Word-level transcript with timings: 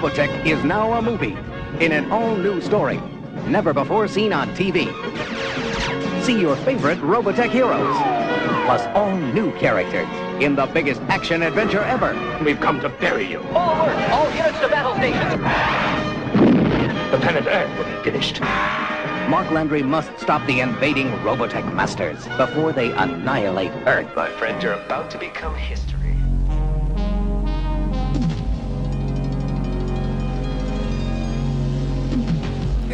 Robotech 0.00 0.46
is 0.46 0.64
now 0.64 0.94
a 0.94 1.02
movie 1.02 1.36
in 1.84 1.92
an 1.92 2.10
all-new 2.10 2.62
story, 2.62 2.98
never 3.48 3.74
before 3.74 4.08
seen 4.08 4.32
on 4.32 4.48
TV. 4.54 4.86
See 6.24 6.40
your 6.40 6.56
favorite 6.56 6.96
Robotech 7.00 7.50
heroes, 7.50 7.94
plus 8.64 8.80
all 8.96 9.14
new 9.14 9.52
characters 9.58 10.08
in 10.42 10.56
the 10.56 10.64
biggest 10.64 11.02
action 11.02 11.42
adventure 11.42 11.82
ever. 11.82 12.16
We've 12.42 12.58
come 12.58 12.80
to 12.80 12.88
bury 12.88 13.30
you. 13.30 13.42
All 13.52 13.74
alert! 13.74 14.10
All 14.10 14.30
units 14.34 14.58
to 14.60 14.68
battle 14.68 14.94
stations! 14.94 15.42
The 17.10 17.18
planet 17.18 17.46
Earth 17.46 17.76
will 17.76 17.84
be 17.84 18.02
finished. 18.02 18.40
Mark 19.28 19.50
Landry 19.50 19.82
must 19.82 20.18
stop 20.18 20.46
the 20.46 20.60
invading 20.60 21.08
Robotech 21.18 21.74
masters 21.74 22.26
before 22.38 22.72
they 22.72 22.90
annihilate 22.92 23.72
Earth. 23.86 24.08
My 24.16 24.30
friend, 24.30 24.62
you're 24.62 24.72
about 24.72 25.10
to 25.10 25.18
become 25.18 25.54
history. 25.56 25.99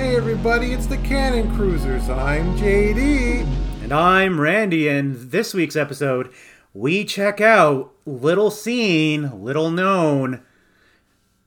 Hey 0.06 0.14
everybody, 0.14 0.72
it's 0.72 0.86
the 0.86 0.98
Cannon 0.98 1.52
Cruisers. 1.56 2.08
I'm 2.08 2.56
JD. 2.56 3.40
And 3.82 3.92
I'm 3.92 4.40
Randy, 4.40 4.86
and 4.86 5.16
this 5.16 5.52
week's 5.52 5.74
episode, 5.74 6.32
we 6.72 7.04
check 7.04 7.40
out 7.40 7.92
little 8.06 8.52
seen, 8.52 9.42
little 9.42 9.68
known 9.72 10.42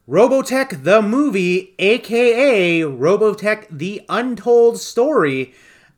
Robotech 0.09 0.83
the 0.83 1.01
movie, 1.01 1.73
aka 1.79 2.81
Robotech 2.81 3.65
the 3.71 4.01
Untold 4.09 4.77
Story, 4.77 5.53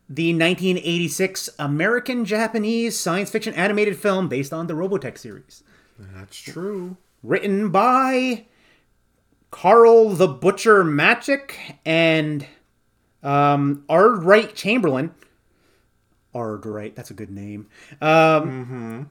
the 0.08 0.32
1986 0.32 1.50
American 1.58 2.26
Japanese 2.26 2.98
science 2.98 3.32
fiction 3.32 3.56
animated 3.56 3.98
film 3.98 4.30
based 4.30 4.54
on 4.54 4.68
the 4.68 4.76
Robotech 4.76 5.18
series. 5.18 5.64
That's 5.98 6.38
true. 6.38 6.98
Written 7.24 7.72
by 7.72 8.46
Carl 9.52 10.10
the 10.12 10.28
Butcher 10.28 10.84
Macek 10.84 11.52
and 11.86 12.46
um, 13.22 13.84
Ardwight 13.90 14.56
Chamberlain. 14.56 15.14
Ardwight, 16.34 16.96
that's 16.96 17.12
a 17.12 17.14
good 17.14 17.30
name. 17.30 17.68
Um, 18.02 19.10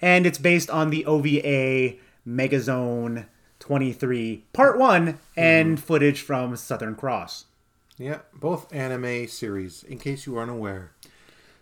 And 0.00 0.26
it's 0.26 0.38
based 0.38 0.70
on 0.70 0.90
the 0.90 1.04
OVA 1.06 1.96
Megazone 2.26 3.26
23 3.58 4.44
Part 4.52 4.78
1 4.78 5.18
and 5.36 5.82
footage 5.82 6.20
from 6.20 6.56
Southern 6.56 6.94
Cross. 6.94 7.46
Yeah, 7.96 8.18
both 8.34 8.72
anime 8.74 9.26
series, 9.28 9.82
in 9.84 9.98
case 9.98 10.26
you 10.26 10.36
aren't 10.36 10.50
aware. 10.50 10.92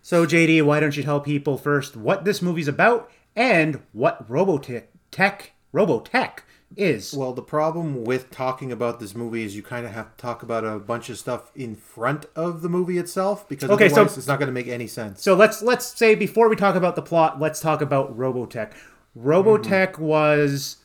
So, 0.01 0.25
JD, 0.25 0.63
why 0.63 0.79
don't 0.79 0.97
you 0.97 1.03
tell 1.03 1.19
people 1.21 1.57
first 1.57 1.95
what 1.95 2.25
this 2.25 2.41
movie's 2.41 2.67
about 2.67 3.09
and 3.35 3.81
what 3.93 4.29
Robotech 4.29 4.83
tech, 5.11 5.53
Robotech 5.73 6.39
is? 6.77 7.13
Well, 7.13 7.33
the 7.33 7.41
problem 7.41 8.03
with 8.03 8.31
talking 8.31 8.71
about 8.71 8.99
this 8.99 9.15
movie 9.15 9.43
is 9.43 9.55
you 9.55 9.63
kind 9.63 9.85
of 9.85 9.91
have 9.91 10.15
to 10.15 10.21
talk 10.21 10.43
about 10.43 10.63
a 10.63 10.79
bunch 10.79 11.09
of 11.09 11.17
stuff 11.17 11.51
in 11.55 11.75
front 11.75 12.25
of 12.35 12.61
the 12.61 12.69
movie 12.69 12.97
itself 12.97 13.47
because 13.47 13.69
Okay, 13.69 13.89
so- 13.89 13.95
otherwise 13.95 14.17
it's 14.17 14.27
not 14.27 14.39
going 14.39 14.47
to 14.47 14.53
make 14.53 14.67
any 14.67 14.87
sense. 14.87 15.21
So 15.21 15.35
let's 15.35 15.61
let's 15.61 15.85
say 15.97 16.15
before 16.15 16.49
we 16.49 16.55
talk 16.55 16.75
about 16.75 16.95
the 16.95 17.01
plot, 17.01 17.39
let's 17.39 17.59
talk 17.59 17.81
about 17.81 18.17
Robotech. 18.17 18.73
Robotech 19.17 19.93
mm-hmm. 19.93 20.03
was 20.03 20.77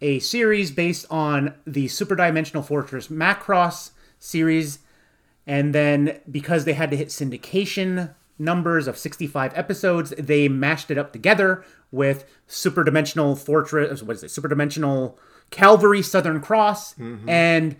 a 0.00 0.18
series 0.20 0.70
based 0.70 1.06
on 1.10 1.54
the 1.66 1.88
Super 1.88 2.14
Dimensional 2.14 2.62
Fortress 2.62 3.08
Macross 3.08 3.92
series, 4.18 4.80
and 5.46 5.74
then 5.74 6.20
because 6.30 6.64
they 6.64 6.74
had 6.74 6.90
to 6.90 6.96
hit 6.96 7.08
syndication 7.08 8.14
numbers 8.38 8.86
of 8.86 8.96
65 8.96 9.52
episodes, 9.56 10.10
they 10.18 10.48
mashed 10.48 10.90
it 10.90 10.98
up 10.98 11.12
together 11.12 11.64
with 11.90 12.24
Super 12.46 12.84
Dimensional 12.84 13.34
Fortress. 13.34 14.02
What 14.02 14.16
is 14.16 14.22
it? 14.22 14.30
Super 14.30 14.48
Dimensional 14.48 15.18
Cavalry 15.50 16.02
Southern 16.02 16.40
Cross 16.40 16.94
and 17.26 17.76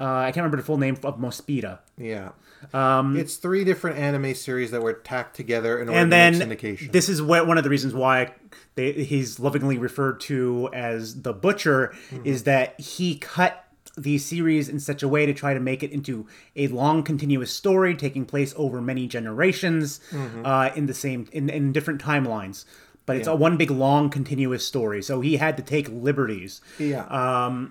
uh, 0.00 0.04
I 0.04 0.24
can't 0.32 0.38
remember 0.38 0.56
the 0.56 0.62
full 0.64 0.78
name 0.78 0.96
of 1.04 1.18
Mospeada. 1.18 1.78
yeah. 1.96 2.30
it's 3.16 3.36
three 3.36 3.64
different 3.64 3.98
anime 3.98 4.34
series 4.34 4.70
that 4.72 4.82
were 4.82 4.94
tacked 4.94 5.36
together 5.36 5.78
in 5.80 5.88
order 5.88 6.00
and 6.00 6.10
to 6.10 6.16
then 6.16 6.48
make 6.48 6.58
syndication. 6.60 6.92
this 6.92 7.08
is 7.08 7.20
what, 7.22 7.46
one 7.46 7.58
of 7.58 7.64
the 7.64 7.70
reasons 7.70 7.92
why 7.94 8.32
they, 8.74 8.92
he's 8.92 9.38
lovingly 9.38 9.78
referred 9.78 10.20
to 10.22 10.68
as 10.72 11.22
the 11.22 11.32
butcher 11.32 11.92
Mm-hmm. 12.10 12.26
is 12.26 12.44
that 12.44 12.80
he 12.80 13.16
cut 13.18 13.64
the 13.98 14.16
series 14.18 14.68
in 14.70 14.80
such 14.80 15.02
a 15.02 15.08
way 15.08 15.26
to 15.26 15.34
try 15.34 15.52
to 15.54 15.60
make 15.60 15.82
it 15.82 15.90
into 15.92 16.26
a 16.56 16.66
long 16.68 17.02
continuous 17.02 17.52
story 17.52 17.94
taking 17.94 18.24
place 18.24 18.54
over 18.56 18.80
many 18.80 19.06
generations 19.06 20.00
Mm-hmm. 20.10 20.46
uh, 20.46 20.70
in 20.74 20.86
the 20.86 20.94
same 20.94 21.28
in, 21.32 21.48
in 21.50 21.72
different 21.72 22.00
timelines 22.02 22.64
but 23.06 23.16
it's 23.16 23.26
a 23.28 23.34
one 23.34 23.56
big 23.56 23.70
long 23.70 24.10
continuous 24.10 24.66
story. 24.66 25.02
So 25.02 25.20
he 25.20 25.36
had 25.36 25.56
to 25.56 25.62
take 25.62 25.88
liberties. 25.90 26.60
Yeah. 26.78 27.02
uh, 27.04 27.66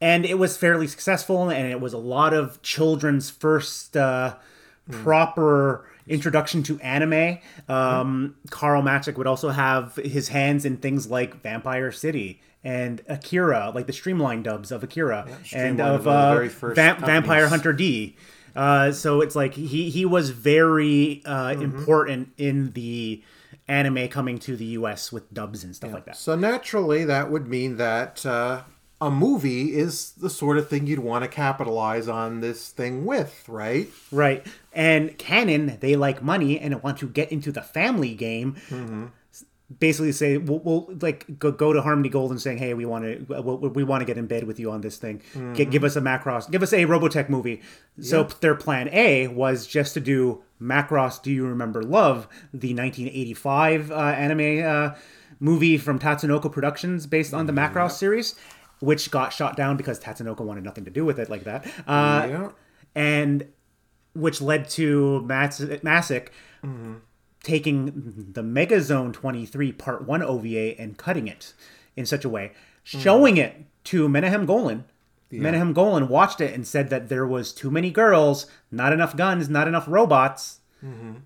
and 0.00 0.24
it 0.24 0.38
was 0.38 0.56
fairly 0.56 0.86
successful 0.86 1.50
and 1.50 1.66
it 1.70 1.80
was 1.80 1.92
a 1.92 1.98
lot 1.98 2.32
of 2.32 2.62
children's 2.62 3.30
first 3.30 3.96
uh, 3.96 4.36
proper 4.90 5.88
introduction 6.06 6.62
to 6.64 6.80
anime. 6.80 7.38
Um, 7.68 8.36
carl 8.50 8.82
Macek 8.82 9.16
would 9.16 9.26
also 9.26 9.50
have 9.50 9.96
his 9.96 10.28
hands 10.28 10.64
in 10.64 10.78
things 10.78 11.10
like 11.10 11.42
vampire 11.42 11.92
city 11.92 12.40
and 12.64 13.00
akira 13.08 13.70
like 13.74 13.86
the 13.86 13.92
streamlined 13.92 14.44
dubs 14.44 14.72
of 14.72 14.82
akira 14.82 15.28
and 15.52 15.80
of 15.80 16.06
of 16.06 16.08
uh, 16.08 16.48
Va- 16.74 16.96
vampire 17.00 17.48
hunter 17.48 17.72
d. 17.72 18.16
Uh, 18.56 18.90
so 18.90 19.20
it's 19.20 19.36
like 19.36 19.54
he 19.54 19.90
he 19.90 20.04
was 20.04 20.30
very 20.30 21.22
uh, 21.24 21.50
Mm-hmm. 21.50 21.62
important 21.62 22.32
in 22.38 22.72
the 22.72 23.22
anime 23.68 24.08
coming 24.08 24.38
to 24.38 24.56
the 24.56 24.66
us 24.66 25.12
with 25.12 25.32
dubs 25.32 25.62
and 25.62 25.76
stuff 25.76 25.92
like 25.92 26.06
that 26.06 26.16
So 26.16 26.34
naturally, 26.34 27.04
that 27.04 27.30
would 27.30 27.46
mean 27.46 27.76
that 27.76 28.24
uh, 28.24 28.62
a 29.00 29.10
movie 29.10 29.76
is 29.76 30.12
the 30.12 30.30
sort 30.30 30.58
of 30.58 30.68
thing 30.68 30.86
you'd 30.86 30.98
want 30.98 31.22
to 31.22 31.28
capitalize 31.28 32.08
on 32.08 32.40
this 32.40 32.70
thing 32.70 33.04
with, 33.04 33.44
right? 33.48 33.88
Right. 34.10 34.44
And 34.72 35.16
Cannon, 35.18 35.78
they 35.80 35.96
like 35.96 36.22
money 36.22 36.58
and 36.58 36.82
want 36.82 36.98
to 36.98 37.08
get 37.08 37.30
into 37.30 37.52
the 37.52 37.62
family 37.62 38.14
game. 38.14 39.12
Basically, 39.80 40.12
say 40.12 40.38
we'll, 40.38 40.60
we'll 40.60 40.88
like 41.02 41.38
go, 41.38 41.52
go 41.52 41.74
to 41.74 41.82
Harmony 41.82 42.08
Gold 42.08 42.30
and 42.30 42.40
saying, 42.40 42.56
"Hey, 42.56 42.72
we 42.72 42.86
want 42.86 43.04
to 43.04 43.42
we, 43.42 43.68
we 43.68 43.84
want 43.84 44.00
to 44.00 44.06
get 44.06 44.16
in 44.16 44.26
bed 44.26 44.44
with 44.44 44.58
you 44.58 44.70
on 44.70 44.80
this 44.80 44.96
thing. 44.96 45.20
Get, 45.54 45.70
give 45.70 45.84
us 45.84 45.94
a 45.94 46.00
Macross, 46.00 46.50
give 46.50 46.62
us 46.62 46.72
a 46.72 46.86
Robotech 46.86 47.28
movie." 47.28 47.60
So 48.00 48.24
their 48.24 48.54
plan 48.54 48.88
A 48.92 49.28
was 49.28 49.66
just 49.66 49.92
to 49.94 50.00
do 50.00 50.42
Macross. 50.60 51.22
Do 51.22 51.30
you 51.30 51.46
remember 51.46 51.82
Love, 51.82 52.28
the 52.54 52.72
1985 52.74 53.90
uh, 53.90 53.94
anime 53.94 54.64
uh, 54.64 54.94
movie 55.38 55.76
from 55.76 55.98
Tatsunoko 55.98 56.50
Productions 56.50 57.06
based 57.06 57.34
on 57.34 57.44
the 57.44 57.52
Macross 57.52 57.92
series, 57.92 58.36
which 58.80 59.10
got 59.10 59.34
shot 59.34 59.54
down 59.54 59.76
because 59.76 60.00
Tatsunoko 60.00 60.40
wanted 60.40 60.64
nothing 60.64 60.86
to 60.86 60.90
do 60.90 61.04
with 61.04 61.18
it 61.18 61.28
like 61.28 61.44
that. 61.44 61.66
Uh, 61.86 62.26
yeah. 62.30 62.48
and 62.94 63.46
which 64.14 64.40
led 64.40 64.68
to 64.70 65.20
Mas- 65.26 65.60
Macek 65.60 66.28
taking 67.42 68.32
the 68.32 68.42
Megazone 68.42 69.12
23 69.12 69.72
Part 69.72 70.06
1 70.06 70.22
OVA 70.22 70.80
and 70.80 70.96
cutting 70.96 71.28
it 71.28 71.54
in 71.96 72.06
such 72.06 72.24
a 72.24 72.28
way, 72.28 72.52
hmm. 72.90 72.98
showing 72.98 73.36
it 73.36 73.64
to 73.84 74.08
Menahem 74.08 74.46
Golan. 74.46 74.84
Yeah. 75.30 75.40
Menahem 75.40 75.72
Golan 75.72 76.08
watched 76.08 76.40
it 76.40 76.54
and 76.54 76.66
said 76.66 76.90
that 76.90 77.08
there 77.08 77.26
was 77.26 77.52
too 77.52 77.70
many 77.70 77.90
girls, 77.90 78.46
not 78.70 78.92
enough 78.92 79.16
guns, 79.16 79.48
not 79.48 79.68
enough 79.68 79.84
robots. 79.86 80.60
Mm-hmm. 80.84 81.16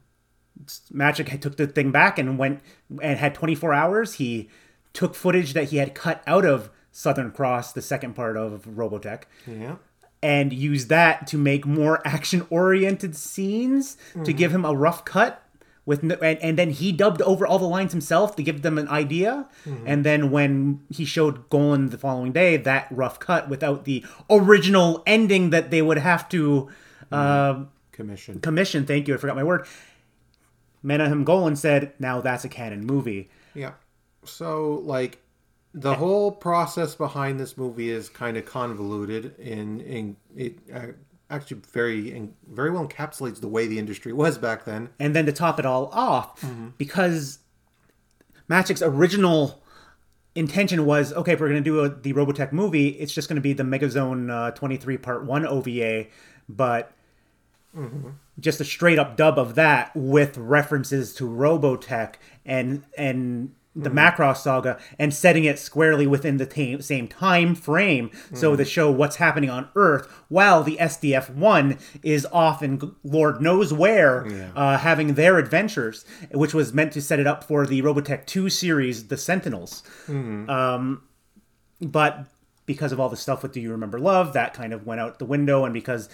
Macek 0.93 1.29
had 1.29 1.43
took 1.43 1.57
the 1.57 1.67
thing 1.67 1.93
back 1.93 2.19
and 2.19 2.39
went 2.39 2.61
and 3.01 3.19
had 3.19 3.35
24 3.35 3.73
hours. 3.73 4.15
He 4.15 4.49
took 4.93 5.15
footage 5.15 5.53
that 5.55 5.65
he 5.71 5.77
had 5.77 5.95
cut 5.95 6.23
out 6.27 6.45
of 6.45 6.71
Southern 6.91 7.31
Cross, 7.31 7.73
the 7.73 7.83
second 7.83 8.15
part 8.15 8.37
of 8.37 8.65
Robotech, 8.67 9.23
Yeah. 9.47 9.77
and 10.23 10.53
used 10.53 10.89
that 10.89 11.27
to 11.29 11.39
make 11.39 11.65
more 11.65 12.01
action 12.07 12.47
oriented 12.51 13.17
scenes 13.17 13.97
to 14.13 14.19
mm-hmm. 14.19 14.37
give 14.37 14.53
him 14.53 14.65
a 14.65 14.75
rough 14.75 15.05
cut 15.05 15.43
with 15.85 16.03
no, 16.03 16.15
and, 16.17 16.39
and 16.39 16.59
then 16.59 16.71
he 16.71 16.93
dubbed 16.93 17.21
over 17.23 17.47
all 17.47 17.59
the 17.59 17.67
lines 17.67 17.93
himself 17.93 18.37
to 18.37 18.43
give 18.43 18.63
them 18.63 18.79
an 18.79 18.89
idea. 18.89 19.49
And 19.85 20.05
then 20.05 20.31
when 20.31 20.81
he 20.91 21.05
showed 21.05 21.49
Golan 21.51 21.91
the 21.91 21.99
following 21.99 22.33
day 22.33 22.57
that 22.57 22.87
rough 22.91 23.19
cut 23.19 23.49
without 23.49 23.85
the 23.85 24.05
original 24.31 25.03
ending 25.07 25.51
that 25.51 25.71
they 25.71 25.83
would 25.83 25.99
have 25.99 26.29
to 26.31 26.69
uh, 27.11 27.65
Commission. 27.93 28.41
commission. 28.41 28.87
Thank 28.87 29.07
you 29.07 29.15
i 29.15 29.17
forgot 29.19 29.37
my 29.37 29.45
word. 29.45 29.67
Menahem 30.83 31.25
Golan 31.25 31.57
said 31.57 31.93
now 31.99 32.21
that's 32.21 32.45
a 32.45 32.49
Cannon 32.49 32.85
movie. 32.85 33.31
Yeah. 33.55 33.73
So, 34.25 34.83
like, 34.85 35.21
the 35.75 35.95
whole 35.95 36.33
process 36.33 36.95
behind 36.95 37.39
this 37.39 37.57
movie 37.57 37.91
is 37.91 38.09
kind 38.09 38.37
of 38.37 38.45
convoluted, 38.45 39.39
and, 39.39 39.81
and 39.83 40.17
it 40.37 40.59
uh, 40.73 40.87
actually 41.33 41.61
very 41.73 42.31
very 42.49 42.71
well 42.71 42.87
encapsulates 42.87 43.41
the 43.41 43.49
way 43.49 43.67
the 43.67 43.79
industry 43.79 44.13
was 44.13 44.39
back 44.39 44.65
then. 44.65 44.91
And 44.99 45.17
then 45.17 45.27
to 45.27 45.33
top 45.33 45.59
it 45.59 45.67
all 45.67 45.87
off, 45.87 46.45
because 46.79 47.39
Macek's 48.49 48.83
original 48.83 49.63
intention 50.35 50.85
was 50.87 51.13
okay, 51.15 51.33
if 51.33 51.41
we're 51.41 51.49
going 51.49 51.63
to 51.63 51.71
do 51.71 51.81
a, 51.81 51.89
the 51.89 52.13
Robotech 52.13 52.53
movie, 52.53 52.89
it's 52.89 53.13
just 53.13 53.29
going 53.29 53.37
to 53.37 53.43
be 53.43 53.53
the 53.53 53.65
Megazone 53.65 54.31
uh, 54.31 54.51
23 54.53 54.99
Part 54.99 55.25
1 55.25 55.47
OVA, 55.47 56.07
but 56.49 56.93
just 58.39 58.61
a 58.61 58.65
straight 58.65 58.99
up 58.99 59.17
dub 59.17 59.39
of 59.39 59.55
that 59.55 59.91
with 59.95 60.37
references 60.37 61.15
to 61.15 61.25
Robotech 61.25 62.15
and 62.45 62.85
and 62.97 63.55
the 63.75 63.89
Macross 63.89 64.37
saga 64.39 64.79
and 64.99 65.15
setting 65.15 65.45
it 65.45 65.59
squarely 65.59 66.07
within 66.07 66.37
the 66.37 66.45
ta- 66.45 66.83
same 66.83 67.09
time 67.09 67.55
frame 67.55 68.11
so 68.35 68.55
to 68.55 68.65
show 68.67 68.91
what's 68.91 69.17
happening 69.17 69.49
on 69.49 69.67
Earth 69.75 70.07
while 70.29 70.63
the 70.63 70.77
SDF 70.79 71.31
1 71.35 71.79
is 72.03 72.27
off 72.33 72.63
in 72.63 72.95
Lord 73.03 73.41
knows 73.41 73.73
where 73.73 74.27
uh, 74.55 74.77
having 74.79 75.15
their 75.15 75.39
adventures, 75.39 76.05
which 76.33 76.53
was 76.53 76.75
meant 76.75 76.93
to 76.93 77.01
set 77.01 77.19
it 77.19 77.27
up 77.27 77.45
for 77.45 77.67
the 77.67 77.81
Robotech 77.81 78.27
2 78.27 78.51
series, 78.51 79.09
The 79.09 79.17
Sentinels. 79.17 79.83
Um, 80.51 81.03
but 81.81 82.27
because 82.67 82.93
of 82.93 83.01
all 83.01 83.09
the 83.09 83.17
stuff 83.17 83.43
with 83.43 83.53
Do 83.53 83.61
You 83.61 83.71
Remember 83.73 83.99
Love, 83.99 84.35
that 84.35 84.53
kind 84.55 84.73
of 84.75 84.87
went 84.87 85.01
out 85.01 85.19
the 85.19 85.25
window, 85.25 85.65
and 85.65 85.73
because 85.73 86.09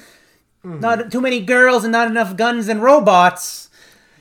not 0.65 1.11
too 1.11 1.21
many 1.21 1.41
girls 1.41 1.83
and 1.85 1.93
not 1.93 2.09
enough 2.09 2.37
guns 2.37 2.69
and 2.69 2.83
robots, 2.83 3.69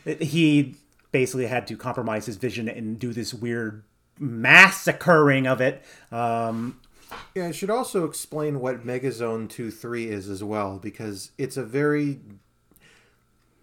he 0.06 0.76
basically 1.18 1.48
had 1.48 1.66
to 1.66 1.76
compromise 1.76 2.28
his 2.28 2.36
vision 2.36 2.70
and 2.70 3.00
do 3.00 3.12
this 3.12 3.34
weird 3.34 3.84
massacring 4.20 5.48
of 5.48 5.60
it. 5.62 5.84
Um, 6.12 6.80
Yeah, 7.34 7.48
I 7.48 7.52
should 7.52 7.72
also 7.72 8.04
explain 8.06 8.60
what 8.60 8.86
Megazone 8.86 9.50
2 9.50 9.72
3 9.72 10.10
is 10.10 10.30
as 10.30 10.44
well, 10.44 10.78
because 10.78 11.32
it's 11.40 11.58
a 11.58 11.64
very. 11.64 12.20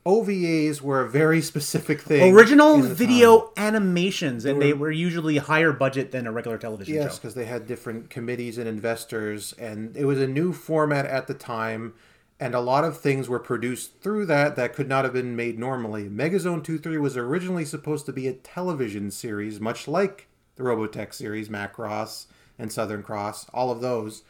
OVAs 0.07 0.83
were 0.83 1.01
a 1.01 1.09
very 1.09 1.41
specific 1.53 2.01
thing. 2.01 2.35
original 2.35 2.79
video 2.83 3.41
time. 3.41 3.51
animations, 3.69 4.45
and 4.45 4.61
they 4.61 4.73
were 4.73 4.91
usually 4.91 5.37
higher 5.39 5.73
budget 5.73 6.11
than 6.11 6.27
a 6.27 6.33
regular 6.33 6.59
television 6.59 6.95
Yes, 6.95 7.13
show. 7.13 7.19
because 7.21 7.35
they 7.35 7.45
had 7.47 7.67
different 7.67 8.11
committees 8.11 8.59
and 8.59 8.69
investors, 8.69 9.55
and 9.59 9.97
it 9.97 10.05
was 10.07 10.21
a 10.21 10.27
new 10.27 10.53
format 10.53 11.07
at 11.07 11.27
the 11.27 11.35
time, 11.35 11.95
and 12.41 12.55
a 12.55 12.61
lot 12.61 12.85
of 12.85 12.99
things 12.99 13.29
were 13.29 13.39
produced 13.39 14.01
through 14.01 14.27
that 14.27 14.57
that 14.57 14.75
could 14.75 14.89
not 14.89 15.05
have 15.05 15.13
been 15.13 15.37
made 15.37 15.59
normally. 15.59 16.09
Megazone 16.09 16.65
2 16.65 16.79
3 16.79 16.99
was 16.99 17.17
originally 17.17 17.65
supposed 17.65 18.07
to 18.07 18.13
be 18.13 18.27
a 18.27 18.33
television 18.33 19.11
series, 19.11 19.61
much 19.61 19.87
like 19.87 20.29
the 20.57 20.63
Robotech 20.63 21.15
series, 21.15 21.49
Macross 21.49 22.27
and 22.59 22.73
Southern 22.73 23.03
Cross, 23.03 23.49
all 23.53 23.71
of 23.71 23.81
those. 23.81 24.23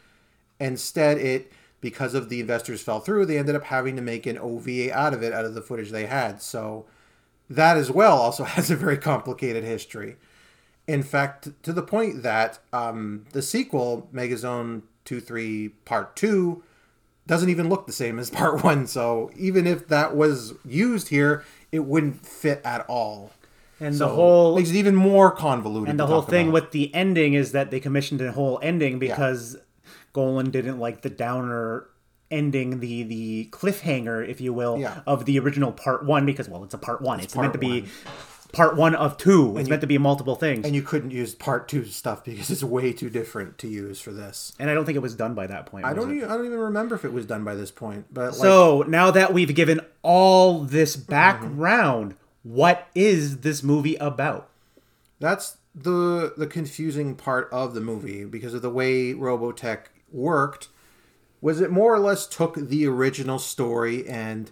Instead, 0.59 1.17
it 1.17 1.51
because 1.81 2.15
of 2.15 2.29
the 2.29 2.39
investors 2.39 2.81
fell 2.81 2.99
through, 2.99 3.25
they 3.25 3.37
ended 3.37 3.55
up 3.55 3.65
having 3.65 3.95
to 3.95 4.01
make 4.01 4.25
an 4.25 4.39
OVA 4.39 4.91
out 4.91 5.13
of 5.13 5.21
it, 5.21 5.33
out 5.33 5.45
of 5.45 5.53
the 5.53 5.61
footage 5.61 5.91
they 5.91 6.07
had. 6.07 6.41
So 6.41 6.85
that 7.49 7.77
as 7.77 7.91
well 7.91 8.17
also 8.17 8.43
has 8.55 8.71
a 8.71 8.75
very 8.75 8.97
complicated 8.97 9.63
history. 9.63 10.15
In 10.87 11.03
fact, 11.03 11.49
to 11.63 11.73
the 11.73 11.83
point 11.83 12.23
that 12.23 12.59
um, 12.71 13.25
the 13.31 13.41
sequel, 13.41 14.09
Megazone 14.13 14.83
2 15.05 15.19
3 15.19 15.69
Part 15.85 16.15
2, 16.15 16.63
doesn't 17.27 17.49
even 17.49 17.69
look 17.69 17.85
the 17.87 17.93
same 17.93 18.19
as 18.19 18.29
Part 18.41 18.63
1. 18.63 18.87
So 18.87 19.31
even 19.35 19.65
if 19.67 19.87
that 19.87 20.15
was 20.15 20.53
used 20.65 21.09
here, 21.09 21.43
it 21.71 21.79
wouldn't 21.85 22.25
fit 22.25 22.61
at 22.63 22.85
all. 22.87 23.31
And 23.79 23.93
So 23.95 24.07
the 24.07 24.13
whole 24.13 24.55
makes 24.55 24.69
it 24.69 24.75
even 24.75 24.95
more 24.95 25.31
convoluted. 25.31 25.89
and 25.89 25.99
the 25.99 26.07
whole 26.07 26.21
thing 26.21 26.47
about. 26.47 26.53
with 26.63 26.71
the 26.71 26.93
ending 26.95 27.33
is 27.33 27.51
that 27.51 27.71
they 27.71 27.79
commissioned 27.79 28.21
a 28.21 28.31
whole 28.31 28.57
ending 28.63 28.99
because 28.99 29.57
Golan 30.13 30.49
didn't 30.51 30.79
like 30.79 31.01
the 31.01 31.09
downer 31.09 31.87
ending, 32.31 32.79
the 32.79 33.03
the 33.03 33.49
cliffhanger, 33.51 34.25
if 34.27 34.39
you 34.39 34.53
will, 34.53 34.77
Yeah. 34.79 35.01
of 35.05 35.25
the 35.25 35.37
original 35.39 35.71
part 35.73 36.05
one. 36.05 36.25
Because 36.25 36.47
well, 36.47 36.63
it's 36.63 36.73
a 36.73 36.77
part 36.77 37.01
one. 37.01 37.19
It's, 37.19 37.33
part 37.33 37.43
meant 37.43 37.53
to 37.53 37.59
be 37.59 37.81
one. 37.81 37.89
Part 38.55 38.75
one 38.77 38.95
of 38.95 39.17
two. 39.17 39.57
It's 39.57 39.69
meant 39.69 39.81
to 39.81 39.87
be 39.87 39.97
multiple 39.97 40.35
things. 40.35 40.65
and 40.65 40.73
you 40.73 40.81
couldn't 40.81 41.11
use 41.11 41.35
Part 41.35 41.67
2 41.67 41.85
stuff 41.85 42.23
because 42.23 42.49
it's 42.49 42.63
way 42.63 42.93
too 42.93 43.09
different 43.09 43.57
to 43.59 43.67
use 43.67 43.99
for 43.99 44.11
this. 44.11 44.53
And 44.57 44.69
I 44.69 44.73
don't 44.73 44.85
think 44.85 44.95
it 44.95 45.01
was 45.01 45.15
done 45.15 45.35
by 45.35 45.47
that 45.47 45.65
point. 45.65 45.85
I 45.85 45.93
don't 45.93 46.15
even, 46.15 46.29
I 46.29 46.35
don't 46.35 46.45
even 46.45 46.59
remember 46.59 46.95
if 46.95 47.05
it 47.05 47.13
was 47.13 47.25
done 47.25 47.43
by 47.43 47.55
this 47.55 47.71
point, 47.71 48.05
but 48.11 48.31
like, 48.31 48.35
So 48.35 48.83
now 48.87 49.11
that 49.11 49.33
we've 49.33 49.53
given 49.53 49.81
all 50.01 50.61
this 50.61 50.95
background, 50.95 52.13
mm-hmm. 52.13 52.53
what 52.55 52.87
is 52.95 53.39
this 53.39 53.61
movie 53.61 53.95
about? 53.95 54.49
That's 55.19 55.57
the 55.73 56.33
the 56.37 56.47
confusing 56.47 57.15
part 57.15 57.49
of 57.51 57.73
the 57.73 57.81
movie 57.81 58.23
because 58.23 58.53
of 58.53 58.61
the 58.61 58.69
way 58.69 59.13
Robotech 59.13 59.87
worked. 60.11 60.69
Was 61.41 61.59
it 61.59 61.69
more 61.69 61.93
or 61.93 61.99
less 61.99 62.25
took 62.25 62.55
the 62.55 62.87
original 62.87 63.39
story 63.39 64.07
and 64.07 64.51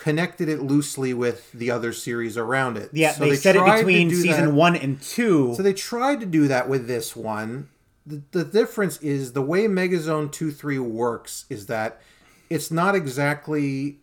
connected 0.00 0.48
it 0.48 0.60
loosely 0.62 1.12
with 1.12 1.52
the 1.52 1.70
other 1.70 1.92
series 1.92 2.36
around 2.38 2.76
it? 2.78 2.90
Yeah, 2.92 3.12
So 3.12 3.26
they, 3.26 3.36
set 3.36 3.54
it 3.54 3.64
between 3.64 4.10
season 4.10 4.46
that- 4.46 4.54
one 4.54 4.74
and 4.74 5.00
two. 5.00 5.54
So 5.56 5.62
they 5.62 5.74
tried 5.74 6.20
to 6.20 6.26
do 6.26 6.48
that 6.48 6.68
with 6.68 6.86
this 6.88 7.14
one. 7.14 7.68
The, 8.06 8.22
the 8.32 8.44
difference 8.44 8.96
is 9.02 9.34
the 9.34 9.42
way 9.42 9.66
Megazone 9.68 10.32
2 10.32 10.50
3 10.50 10.78
works 10.78 11.44
is 11.50 11.66
that 11.66 12.00
it's 12.48 12.70
not 12.70 12.94
exactly 12.94 13.98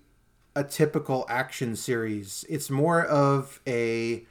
a 0.56 0.64
typical 0.64 1.26
action 1.28 1.76
series. 1.76 2.46
It's 2.48 2.70
more 2.70 3.04
of 3.04 3.60
a 3.68 4.24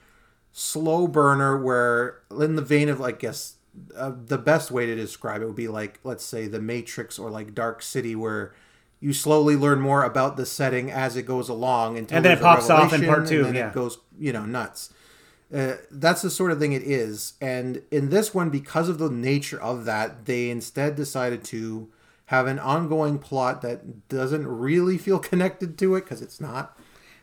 slow 0.52 1.08
burner 1.08 1.60
where, 1.60 2.20
in 2.30 2.56
the 2.56 2.62
vein 2.62 2.88
of, 2.88 3.02
I 3.02 3.10
guess, 3.12 3.54
uh, 3.96 4.12
the 4.24 4.38
best 4.38 4.70
way 4.70 4.86
to 4.86 4.94
describe 4.94 5.42
it 5.42 5.46
would 5.46 5.56
be 5.56 5.68
like, 5.68 5.98
let's 6.04 6.24
say, 6.24 6.46
The 6.46 6.60
Matrix 6.60 7.18
or 7.18 7.28
like 7.30 7.54
Dark 7.54 7.82
City, 7.82 8.14
where 8.16 8.54
you 9.00 9.12
slowly 9.12 9.56
learn 9.56 9.80
more 9.80 10.02
about 10.04 10.36
the 10.36 10.46
setting 10.46 10.90
as 10.90 11.16
it 11.16 11.22
goes 11.22 11.48
along 11.48 11.98
until 11.98 12.16
And 12.16 12.24
then 12.24 12.38
it 12.38 12.40
pops 12.40 12.70
off 12.70 12.92
in 12.92 13.04
part 13.04 13.26
two, 13.28 13.38
and 13.38 13.46
then 13.48 13.54
yeah. 13.54 13.68
it 13.68 13.74
goes, 13.74 13.98
you 14.18 14.32
know, 14.32 14.44
nuts. 14.46 14.92
Uh, 15.54 15.74
that's 15.90 16.22
the 16.22 16.30
sort 16.30 16.50
of 16.50 16.58
thing 16.58 16.72
it 16.72 16.82
is. 16.82 17.34
And 17.40 17.82
in 17.90 18.10
this 18.10 18.34
one, 18.34 18.50
because 18.50 18.88
of 18.88 18.98
the 18.98 19.10
nature 19.10 19.60
of 19.60 19.84
that, 19.84 20.24
they 20.26 20.50
instead 20.50 20.96
decided 20.96 21.44
to 21.44 21.88
have 22.26 22.48
an 22.48 22.58
ongoing 22.58 23.18
plot 23.20 23.62
that 23.62 24.08
doesn't 24.08 24.46
really 24.46 24.98
feel 25.06 25.18
connected 25.20 25.78
to 25.78 25.94
it 25.94 26.00
because 26.02 26.22
it's 26.22 26.40
not. 26.40 26.76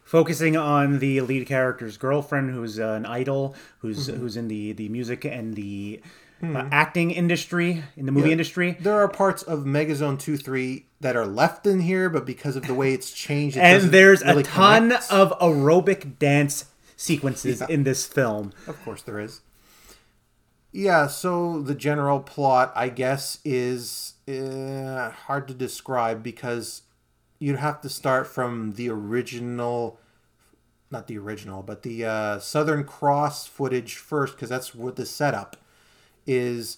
focusing 0.03 0.55
on 0.57 0.99
the 0.99 1.21
lead 1.21 1.47
character's 1.47 1.97
girlfriend, 1.97 2.51
who's 2.51 2.79
uh, 2.79 2.89
an 2.89 3.05
idol, 3.05 3.55
who's 3.79 4.07
Mm-hmm. 4.07 4.19
who's 4.19 4.37
in 4.37 4.47
the 4.47 4.73
the 4.73 4.89
music 4.89 5.25
and 5.25 5.55
the 5.55 6.01
uh, 6.44 6.68
acting 6.72 7.12
industry, 7.12 7.84
in 7.95 8.06
the 8.06 8.12
movie 8.12 8.31
industry. 8.31 8.78
There 8.80 8.95
are 8.95 9.07
parts 9.07 9.44
of 9.44 9.60
Megazone 9.60 10.19
2 10.19 10.38
3 10.38 10.86
that 11.00 11.16
are 11.16 11.25
left 11.25 11.66
in 11.66 11.80
here, 11.81 12.10
but 12.10 12.25
because 12.25 12.56
of 12.56 12.68
the 12.68 12.74
way 12.74 12.94
it's 12.94 13.12
changed, 13.12 13.57
it 13.57 13.62
And 13.62 13.92
there's 13.92 14.24
really 14.24 14.42
a 14.42 14.44
ton 14.45 14.84
connect. 14.90 15.12
of 15.12 15.38
aerobic 15.40 16.19
dance 16.19 16.66
sequences 16.98 17.62
Yeah. 17.62 17.68
in 17.69 17.84
this 17.84 18.06
film. 18.06 18.51
Of 18.68 18.84
course, 18.84 19.01
there 19.01 19.19
is. 19.19 19.42
Yeah, 20.72 21.07
so 21.07 21.62
the 21.62 21.75
general 21.75 22.19
plot, 22.19 22.72
I 22.75 22.90
guess, 22.90 23.40
is 23.45 24.13
uh, 24.28 25.12
hard 25.12 25.48
to 25.50 25.54
describe 25.54 26.24
because 26.24 26.81
you'd 27.40 27.60
have 27.60 27.81
to 27.81 27.90
start 27.90 28.25
from 28.25 28.74
the 28.74 28.90
original, 28.90 30.00
not 30.90 31.07
the 31.07 31.18
original, 31.19 31.62
but 31.62 31.83
the 31.83 32.06
uh, 32.06 32.40
Southern 32.40 32.85
Cross 32.85 33.45
footage 33.47 33.95
first, 33.97 34.35
because 34.35 34.50
that's 34.50 34.73
what 34.73 34.95
the 34.95 35.06
setup 35.06 35.57
is. 36.25 36.77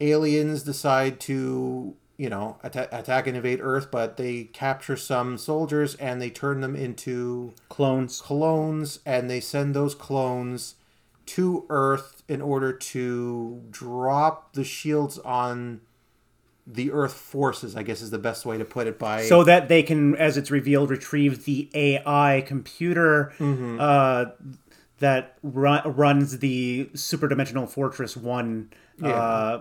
Aliens 0.00 0.64
decide 0.64 1.20
to, 1.20 1.94
you 2.16 2.28
know, 2.28 2.58
atta- 2.64 2.88
attack 2.96 3.26
and 3.28 3.36
invade 3.36 3.60
Earth, 3.62 3.90
but 3.90 4.16
they 4.16 4.44
capture 4.44 4.96
some 4.96 5.38
soldiers 5.38 5.94
and 5.96 6.20
they 6.20 6.30
turn 6.30 6.60
them 6.60 6.74
into 6.74 7.54
Clones. 7.68 8.20
clones 8.20 8.98
and 9.06 9.30
they 9.30 9.40
send 9.40 9.74
those 9.74 9.94
clones 9.94 10.74
to 11.26 11.64
Earth 11.70 12.22
in 12.28 12.42
order 12.42 12.72
to 12.72 13.62
drop 13.70 14.52
the 14.54 14.64
shields 14.64 15.18
on 15.20 15.80
the 16.66 16.90
Earth 16.90 17.12
forces, 17.14 17.76
I 17.76 17.82
guess 17.82 18.00
is 18.02 18.10
the 18.10 18.18
best 18.18 18.44
way 18.46 18.56
to 18.58 18.64
put 18.64 18.86
it 18.86 18.98
by 18.98 19.22
So 19.22 19.44
that 19.44 19.68
they 19.68 19.82
can, 19.82 20.16
as 20.16 20.36
it's 20.36 20.50
revealed, 20.50 20.90
retrieve 20.90 21.44
the 21.44 21.70
AI 21.74 22.42
computer 22.46 23.32
Mm-hmm. 23.38 23.76
uh, 23.78 24.24
that 25.00 25.36
ru- 25.42 25.80
runs 25.84 26.38
the 26.38 26.88
Super 26.94 27.28
Dimensional 27.28 27.66
Fortress 27.66 28.16
1 28.16 28.70
uh, 29.02 29.60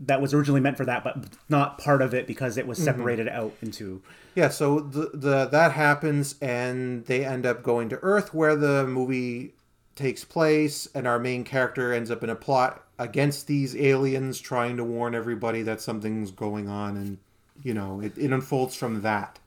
that 0.00 0.20
was 0.20 0.34
originally 0.34 0.60
meant 0.60 0.76
for 0.76 0.84
that, 0.84 1.04
but 1.04 1.24
not 1.48 1.78
part 1.78 2.02
of 2.02 2.12
it 2.14 2.26
because 2.26 2.56
it 2.56 2.66
was 2.66 2.78
Mm-hmm. 2.78 2.84
separated 2.84 3.28
out 3.28 3.52
into. 3.62 4.02
Yeah, 4.34 4.48
so 4.48 4.80
the, 4.80 5.10
the 5.14 5.46
that 5.46 5.72
happens 5.72 6.34
and 6.42 7.06
they 7.06 7.24
end 7.24 7.46
up 7.46 7.62
going 7.62 7.88
to 7.90 7.98
Earth 8.02 8.34
where 8.34 8.56
the 8.56 8.86
movie 8.86 9.54
takes 9.94 10.24
place 10.24 10.88
and 10.94 11.06
our 11.06 11.20
main 11.20 11.44
character 11.44 11.92
ends 11.92 12.10
up 12.10 12.24
in 12.24 12.28
a 12.30 12.34
plot 12.34 12.82
against 12.98 13.46
these 13.46 13.76
aliens 13.76 14.40
trying 14.40 14.76
to 14.76 14.82
warn 14.84 15.14
everybody 15.14 15.62
that 15.62 15.80
something's 15.80 16.30
going 16.32 16.68
on 16.68 16.96
and 16.96 17.18
you 17.62 17.72
know, 17.72 18.00
it, 18.00 18.18
it 18.18 18.32
unfolds 18.32 18.74
from 18.74 19.02
that. 19.02 19.38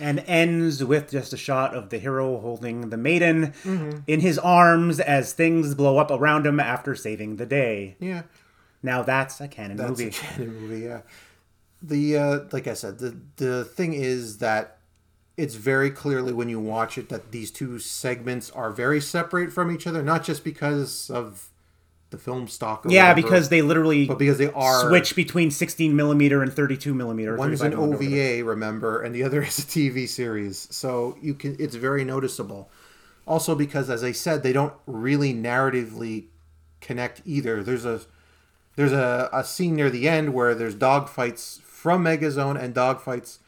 And 0.00 0.24
ends 0.26 0.82
with 0.82 1.10
just 1.12 1.32
a 1.32 1.36
shot 1.36 1.72
of 1.74 1.90
the 1.90 1.98
hero 1.98 2.40
holding 2.40 2.90
the 2.90 2.96
maiden 2.96 3.52
Mm-hmm. 3.62 3.98
in 4.08 4.20
his 4.20 4.38
arms 4.40 4.98
as 4.98 5.32
things 5.32 5.74
blow 5.74 5.98
up 5.98 6.10
around 6.10 6.46
him 6.46 6.58
after 6.58 6.94
saving 6.96 7.36
the 7.36 7.46
day. 7.46 7.96
Yeah. 8.00 8.22
Now 8.82 9.02
that's 9.02 9.40
a 9.40 9.46
Cannon 9.48 9.76
That's 9.76 9.90
movie. 9.90 10.04
That's 10.06 10.18
a 10.18 10.22
Cannon 10.26 10.60
movie, 10.60 10.80
yeah. 10.86 11.00
The 11.80 12.16
uh, 12.16 12.40
like 12.50 12.66
I 12.66 12.74
said, 12.74 12.98
the 12.98 13.16
the 13.36 13.64
thing 13.64 13.92
is 13.94 14.38
that 14.38 14.78
it's 15.36 15.54
very 15.54 15.90
clearly 15.90 16.32
when 16.32 16.48
you 16.48 16.58
watch 16.60 16.96
it 16.98 17.08
that 17.10 17.30
these 17.32 17.50
two 17.50 17.78
segments 17.78 18.50
are 18.50 18.70
very 18.70 19.00
separate 19.00 19.52
from 19.52 19.70
each 19.70 19.86
other, 19.86 20.02
not 20.02 20.24
just 20.24 20.44
because 20.44 21.10
of 21.10 21.50
the 22.14 22.22
film 22.22 22.46
stock. 22.48 22.84
Yeah, 22.88 23.08
whatever, 23.08 23.22
because 23.22 23.48
they 23.48 23.60
literally 23.60 24.06
but 24.06 24.18
because 24.18 24.38
they 24.38 24.50
are 24.52 24.88
switch 24.88 25.16
between 25.16 25.50
16 25.50 25.94
millimeter 25.94 26.42
and 26.42 26.52
32 26.52 26.94
millimeter. 26.94 27.36
One's 27.36 27.60
35 27.60 27.78
an. 27.78 27.94
OVA, 27.94 28.44
remember, 28.44 29.02
and 29.02 29.14
the 29.14 29.24
other 29.24 29.42
is 29.48 29.58
a 29.58 29.62
TV 29.62 30.08
series. 30.08 30.68
So 30.70 31.18
you 31.20 31.34
can 31.34 31.56
it's 31.58 31.74
very 31.74 32.04
noticeable. 32.04 32.70
Also, 33.26 33.54
because 33.54 33.90
as 33.90 34.04
I 34.04 34.12
said, 34.12 34.42
they 34.42 34.52
don't 34.52 34.74
really 34.86 35.34
narratively 35.34 36.26
connect 36.80 37.22
either. 37.24 37.62
There's 37.62 37.84
a 37.84 38.02
there's 38.76 38.92
a, 38.92 39.28
a 39.32 39.44
scene 39.44 39.74
near 39.74 39.90
the 39.90 40.08
end 40.08 40.34
where 40.34 40.54
there's 40.54 40.74
dogfights 40.74 41.60
from 41.60 42.04
Megazone 42.04 42.60
and 42.60 42.74
dogfights 42.74 43.38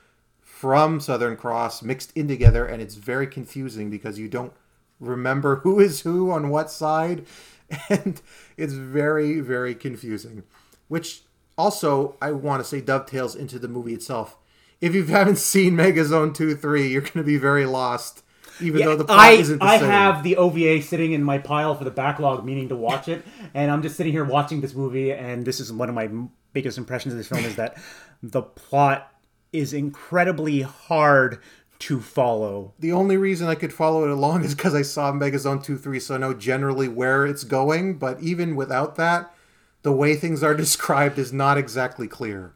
from 0.40 1.00
Southern 1.00 1.36
Cross 1.36 1.82
mixed 1.82 2.12
in 2.16 2.28
together, 2.28 2.64
and 2.64 2.82
it's 2.82 2.94
very 2.94 3.26
confusing 3.26 3.90
because 3.90 4.18
you 4.18 4.28
don't 4.28 4.52
remember 4.98 5.56
who 5.56 5.78
is 5.78 6.00
who 6.00 6.30
on 6.30 6.48
what 6.48 6.70
side, 6.70 7.26
and 7.88 8.20
it's 8.56 8.74
very 8.74 9.40
very 9.40 9.74
confusing. 9.74 10.44
Which 10.88 11.22
also 11.58 12.16
I 12.20 12.32
want 12.32 12.62
to 12.62 12.68
say 12.68 12.80
dovetails 12.80 13.34
into 13.34 13.58
the 13.58 13.68
movie 13.68 13.94
itself. 13.94 14.36
If 14.80 14.94
you 14.94 15.04
haven't 15.04 15.38
seen 15.52 15.74
Megazone 15.74 16.34
two 16.34 16.54
three, 16.54 16.88
you're 16.88 17.02
going 17.02 17.12
to 17.14 17.24
be 17.24 17.38
very 17.38 17.66
lost. 17.66 18.22
Even 18.58 18.82
though 18.82 18.96
the 18.96 19.04
plot 19.04 19.18
I, 19.18 19.30
isn't 19.32 19.58
the 19.58 19.64
I 19.64 19.78
same. 19.78 19.90
have 19.90 20.22
the 20.22 20.36
OVA 20.38 20.80
sitting 20.80 21.12
in 21.12 21.22
my 21.22 21.36
pile 21.36 21.74
for 21.74 21.84
the 21.84 21.90
backlog, 21.90 22.42
meaning 22.42 22.70
to 22.70 22.76
watch 22.76 23.06
it, 23.06 23.22
and 23.52 23.70
I'm 23.70 23.82
just 23.82 23.96
sitting 23.96 24.12
here 24.12 24.24
watching 24.24 24.62
this 24.62 24.74
movie, 24.74 25.12
and 25.12 25.44
this 25.44 25.60
is 25.60 25.70
one 25.70 25.90
of 25.90 25.94
my 25.94 26.08
biggest 26.54 26.78
impressions 26.78 27.12
of 27.12 27.18
this 27.18 27.28
film 27.28 27.44
is 27.44 27.56
that 27.56 27.76
the 28.22 28.40
plot 28.40 29.12
is 29.52 29.74
incredibly 29.74 30.62
hard 30.62 31.40
to 31.78 32.00
follow. 32.00 32.72
The 32.78 32.92
only 32.92 33.16
reason 33.16 33.48
I 33.48 33.54
could 33.54 33.72
follow 33.72 34.04
it 34.04 34.10
along 34.10 34.44
is 34.44 34.54
because 34.54 34.74
I 34.74 34.82
saw 34.82 35.12
Megazone 35.12 35.62
2 35.62 35.76
3, 35.76 36.00
so 36.00 36.14
I 36.14 36.18
know 36.18 36.34
generally 36.34 36.88
where 36.88 37.26
it's 37.26 37.44
going. 37.44 37.98
But 37.98 38.20
even 38.20 38.56
without 38.56 38.96
that, 38.96 39.34
the 39.82 39.92
way 39.92 40.16
things 40.16 40.42
are 40.42 40.54
described 40.64 41.18
is 41.18 41.32
not 41.32 41.58
exactly 41.58 42.08
clear. 42.08 42.54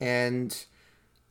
And 0.00 0.64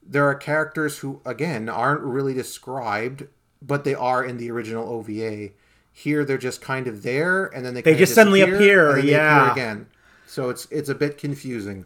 there 0.05 0.25
are 0.25 0.35
characters 0.35 0.99
who, 0.99 1.21
again, 1.25 1.69
aren't 1.69 2.01
really 2.01 2.33
described, 2.33 3.27
but 3.61 3.83
they 3.83 3.95
are 3.95 4.23
in 4.23 4.37
the 4.37 4.51
original 4.51 4.87
OVA. 4.87 5.49
Here, 5.91 6.25
they're 6.25 6.37
just 6.37 6.61
kind 6.61 6.87
of 6.87 7.03
there, 7.03 7.45
and 7.45 7.65
then 7.65 7.73
they 7.73 7.81
They 7.81 7.95
just 7.95 8.13
suddenly 8.13 8.41
appear, 8.41 8.89
and 8.89 8.97
then 8.99 9.05
they 9.05 9.11
yeah. 9.13 9.51
again. 9.51 9.87
So 10.27 10.49
it's 10.49 10.67
it's 10.69 10.89
a 10.89 10.95
bit 10.95 11.17
confusing. 11.17 11.85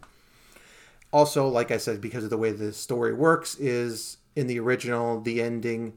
Also, 1.12 1.48
like 1.48 1.72
I 1.72 1.78
said, 1.78 2.02
because 2.02 2.24
of 2.24 2.30
the 2.30 2.38
way 2.38 2.52
the 2.52 2.72
story 2.74 3.14
works, 3.14 3.56
is 3.56 4.18
in 4.36 4.48
the 4.48 4.60
original, 4.60 5.20
the 5.22 5.42
ending 5.42 5.94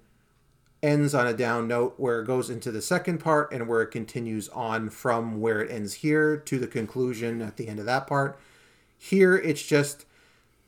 ends 0.83 1.15
on 1.15 1.27
a 1.29 1.33
down 1.33 1.69
note 1.69 1.95
where 1.97 2.21
it 2.21 2.27
goes 2.27 2.51
into 2.51 2.73
the 2.73 2.83
second 2.83 3.19
part 3.19 3.53
and 3.53 3.69
where 3.69 3.83
it 3.83 3.89
continues 3.93 4.49
on 4.49 4.91
from 4.91 5.41
where 5.41 5.61
it 5.61 5.71
ends 5.71 5.95
here 5.95 6.37
to 6.37 6.59
the 6.59 6.67
conclusion 6.67 7.41
at 7.41 7.57
the 7.57 7.69
end 7.69 7.79
of 7.79 7.87
that 7.87 8.07
part. 8.07 8.39
Here, 8.99 9.37
it's 9.37 9.63
just 9.63 10.07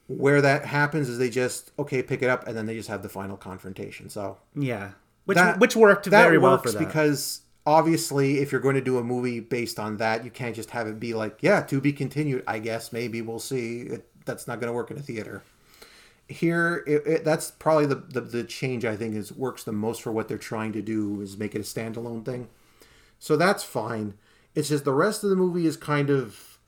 where 0.07 0.41
that 0.43 0.67
happens 0.67 1.09
is 1.09 1.19
they 1.19 1.31
just 1.31 1.73
okay 1.79 2.03
pick 2.03 2.23
it 2.23 2.29
up 2.29 2.47
and 2.47 2.57
then 2.57 2.67
they 2.67 2.77
just 2.77 2.89
have 2.89 3.03
the 3.03 3.09
final 3.09 3.37
confrontation. 3.37 4.09
So 4.11 4.37
Yeah, 4.55 4.91
which 5.25 5.37
that- 5.37 5.59
which 5.59 5.75
worked 5.75 6.05
that 6.11 6.23
very 6.25 6.39
well 6.39 6.53
works 6.53 6.73
for 6.73 6.79
that. 6.79 6.87
because 6.87 7.41
obviously 7.67 8.39
if 8.39 8.53
you're 8.53 8.61
going 8.61 8.75
to 8.75 8.83
do 8.83 8.99
a 8.99 9.03
movie 9.03 9.41
based 9.41 9.79
on 9.81 9.97
that, 9.97 10.23
you 10.25 10.31
can't 10.31 10.55
just 10.55 10.71
have 10.71 10.87
it 10.87 11.01
be 11.01 11.15
like 11.15 11.39
yeah 11.41 11.61
to 11.63 11.81
be 11.81 11.93
continued. 11.93 12.45
I 12.47 12.59
guess 12.61 12.93
maybe 12.93 13.21
we'll 13.23 13.39
see. 13.41 13.81
It, 13.83 14.07
that's 14.27 14.47
not 14.47 14.61
going 14.61 14.69
to 14.69 14.75
work 14.75 14.91
in 14.91 14.97
a 14.99 15.03
theater 15.03 15.43
here 16.29 16.83
it, 16.87 17.07
it, 17.07 17.25
that's 17.25 17.51
probably 17.51 17.87
the, 17.87 17.97
the 17.97 18.21
the 18.21 18.45
change 18.45 18.85
i 18.85 18.97
think 18.97 19.15
is 19.15 19.31
works 19.33 19.63
the 19.63 19.73
most 19.73 20.01
for 20.01 20.11
what 20.11 20.27
they're 20.27 20.39
trying 20.39 20.73
to 20.73 20.81
do 20.81 21.21
is 21.21 21.37
make 21.37 21.55
it 21.55 21.59
a 21.59 21.63
standalone 21.63 22.25
thing. 22.25 22.49
So 23.19 23.37
that's 23.37 23.63
fine. 23.65 24.15
It's 24.55 24.69
just 24.69 24.85
the 24.85 24.93
rest 24.93 25.25
of 25.25 25.31
the 25.31 25.37
movie 25.37 25.67
is 25.67 25.77
kind 25.77 26.11
of 26.11 26.59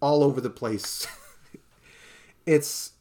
all 0.00 0.22
over 0.22 0.40
the 0.40 0.50
place. 0.50 1.06
It's 2.46 2.92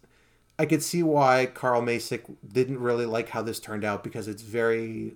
i 0.57 0.65
could 0.65 0.81
see 0.81 1.03
why 1.03 1.45
carl 1.45 1.83
Macek 1.83 2.35
didn't 2.51 2.79
really 2.79 3.05
like 3.05 3.29
how 3.29 3.43
this 3.43 3.59
turned 3.59 3.85
out 3.85 4.03
because 4.03 4.27
it's 4.27 4.41
very 4.41 5.13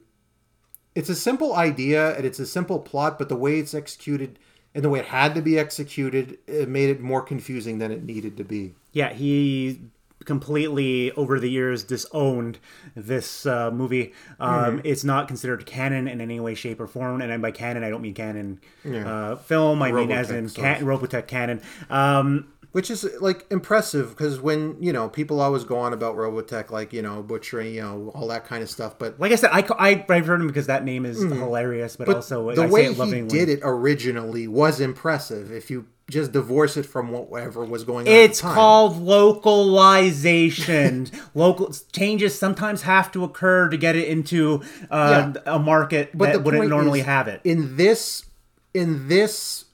it's 0.94 1.10
a 1.10 1.16
simple 1.16 1.56
idea 1.56 2.16
and 2.16 2.26
it's 2.26 2.38
a 2.38 2.46
simple 2.46 2.78
plot 2.78 3.18
but 3.18 3.28
the 3.28 3.36
way 3.36 3.58
it's 3.58 3.74
executed 3.74 4.38
and 4.76 4.84
the 4.84 4.90
way 4.90 5.00
it 5.00 5.06
had 5.06 5.34
to 5.34 5.42
be 5.42 5.58
executed 5.58 6.38
it 6.46 6.70
made 6.70 6.90
it 6.90 7.02
more 7.02 7.24
confusing 7.24 7.80
than 7.80 7.92
it 7.92 8.04
needed 8.04 8.38
to 8.38 8.44
be. 8.44 8.76
Yeah, 8.92 9.14
he 9.14 9.82
completely 10.26 11.12
over 11.14 11.40
the 11.40 11.50
years 11.50 11.84
disowned 11.84 12.60
this 12.96 13.46
uh, 13.46 13.72
movie. 13.72 14.14
Um, 14.40 14.60
Mm-hmm. 14.60 14.80
It's 14.84 15.04
not 15.04 15.28
considered 15.28 15.66
canon 15.66 16.08
in 16.08 16.22
any 16.22 16.40
way, 16.40 16.54
shape, 16.56 16.80
or 16.80 16.88
form. 16.88 17.22
And 17.22 17.42
by 17.42 17.52
canon, 17.52 17.84
I 17.84 17.90
don't 17.90 18.02
mean 18.02 18.14
Cannon 18.14 18.60
uh, 18.86 19.36
film. 19.38 19.82
I 19.82 19.92
mean 19.92 20.12
as 20.12 20.30
in 20.32 20.50
ca- 20.50 20.78
Robotech 20.80 21.28
canon. 21.28 21.62
Um, 21.90 22.54
which 22.72 22.92
is 22.92 23.04
like 23.20 23.48
impressive 23.50 24.10
because 24.10 24.40
when 24.40 24.78
you 24.80 24.94
know 24.94 25.10
people 25.10 25.42
always 25.42 25.64
go 25.64 25.80
on 25.80 25.92
about 25.92 26.16
Robotech, 26.16 26.70
like 26.70 26.94
you 26.94 27.02
know 27.02 27.24
butchering, 27.24 27.74
you 27.74 27.82
know 27.82 28.12
all 28.14 28.28
that 28.28 28.46
kind 28.46 28.62
of 28.62 28.70
stuff, 28.70 29.00
but 29.00 29.20
like 29.20 29.32
I 29.32 29.36
said, 29.36 29.50
I 29.52 29.66
I 29.80 30.06
I've 30.08 30.28
heard 30.28 30.40
him 30.40 30.46
because 30.48 30.68
that 30.68 30.84
name 30.86 31.04
is 31.04 31.20
hilarious, 31.20 31.96
but, 31.96 32.04
Mm-hmm. 32.04 32.12
but 32.12 32.18
also 32.18 32.54
the 32.54 32.64
I 32.64 32.68
way 32.68 32.82
say 32.84 32.90
it 32.90 32.94
he 32.94 33.00
lovingly. 33.00 33.40
did 33.40 33.50
it 33.50 33.60
originally 33.64 34.48
was 34.48 34.80
impressive. 34.80 35.52
If 35.52 35.72
you 35.72 35.88
just 36.10 36.32
divorce 36.32 36.78
it 36.78 36.86
from 36.86 37.10
whatever 37.12 37.66
was 37.66 37.84
going 37.84 38.08
on, 38.08 38.14
It's 38.14 38.40
at 38.40 38.42
the 38.42 38.48
time. 38.48 38.56
called 38.56 38.98
localization. 39.02 41.10
Local 41.36 41.74
changes 41.92 42.38
sometimes 42.38 42.84
have 42.84 43.12
to 43.14 43.24
occur 43.24 43.70
to 43.70 43.78
get 43.78 43.96
it 43.96 44.08
into 44.08 44.62
uh, 44.90 45.34
a 45.46 45.60
market 45.60 46.18
But 46.18 46.34
that 46.34 46.44
wouldn't 46.44 46.70
normally 46.70 47.02
is, 47.02 47.06
have 47.06 47.28
it. 47.28 47.42
in 47.44 47.78
this 47.78 48.26
in 48.74 49.08
this 49.08 49.66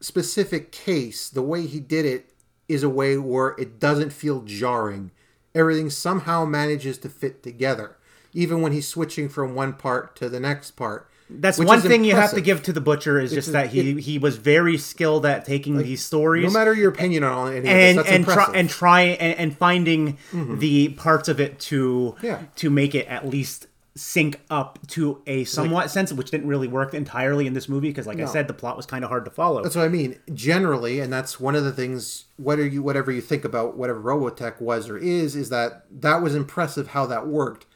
specific 0.00 0.72
case. 0.72 1.28
The 1.28 1.42
way 1.42 1.66
he 1.66 1.80
did 1.80 2.04
it 2.04 2.32
is 2.68 2.82
a 2.82 2.88
way 2.88 3.16
where 3.16 3.54
it 3.58 3.80
doesn't 3.80 4.12
feel 4.12 4.42
jarring. 4.42 5.10
Everything 5.54 5.88
somehow 5.88 6.44
manages 6.44 6.98
to 6.98 7.08
fit 7.08 7.42
together, 7.42 7.96
even 8.34 8.60
when 8.60 8.72
he's 8.72 8.86
switching 8.86 9.28
from 9.28 9.54
one 9.54 9.72
part 9.72 10.14
to 10.16 10.28
the 10.28 10.40
next 10.40 10.72
part. 10.72 11.08
That's 11.28 11.58
which 11.58 11.66
one 11.66 11.80
thing 11.80 12.04
you 12.04 12.14
have 12.14 12.32
to 12.32 12.40
give 12.40 12.62
to 12.64 12.72
the 12.72 12.80
butcher 12.80 13.18
is 13.18 13.32
just 13.32 13.48
a- 13.48 13.52
that 13.52 13.70
he 13.70 14.00
he 14.00 14.18
was 14.18 14.36
very 14.36 14.78
skilled 14.78 15.26
at 15.26 15.44
taking 15.44 15.78
these 15.78 16.04
stories 16.04 16.44
No 16.44 16.58
matter 16.58 16.72
your 16.72 16.90
opinion 16.90 17.24
on 17.24 17.48
any 17.48 17.58
of 17.58 17.64
this, 17.64 17.72
and 17.72 17.98
that's 17.98 18.08
and 18.08 18.24
try 18.24 18.52
and 18.54 18.70
try 18.70 19.00
and, 19.02 19.38
and 19.38 19.56
finding 19.56 20.18
mm-hmm. 20.30 20.58
the 20.58 20.90
parts 20.90 21.28
of 21.28 21.40
it 21.40 21.58
to 21.60 22.14
Yeah. 22.22 22.42
to 22.56 22.70
make 22.70 22.94
it 22.94 23.08
at 23.08 23.28
least 23.28 23.66
sync 23.96 24.40
up 24.50 24.78
to 24.88 25.22
a 25.26 25.44
somewhat 25.44 25.90
sense, 25.90 26.12
which 26.12 26.30
didn't 26.30 26.46
really 26.46 26.68
work 26.68 26.92
entirely 26.92 27.46
in 27.46 27.54
this 27.54 27.68
movie 27.68 27.88
because, 27.88 28.06
like 28.06 28.20
I 28.20 28.26
said, 28.26 28.46
the 28.46 28.54
plot 28.54 28.76
was 28.76 28.84
kind 28.84 29.02
of 29.02 29.08
hard 29.08 29.24
to 29.24 29.30
follow. 29.30 29.62
That's 29.62 29.74
what 29.74 29.86
I 29.86 29.88
mean. 29.88 30.18
Generally, 30.32 31.00
and 31.00 31.12
that's 31.12 31.40
one 31.40 31.56
of 31.56 31.64
the 31.64 31.72
things. 31.72 32.26
Whether 32.36 32.66
you 32.66 32.82
whatever 32.82 33.10
you 33.10 33.22
think 33.22 33.44
about 33.44 33.76
whatever 33.76 34.00
Robotech 34.00 34.60
was 34.60 34.88
or 34.88 34.98
is, 34.98 35.34
is 35.34 35.48
that 35.48 35.86
that 35.90 36.22
was 36.22 36.34
impressive 36.34 36.88
how 36.88 37.06
that 37.06 37.26
worked. 37.26 37.66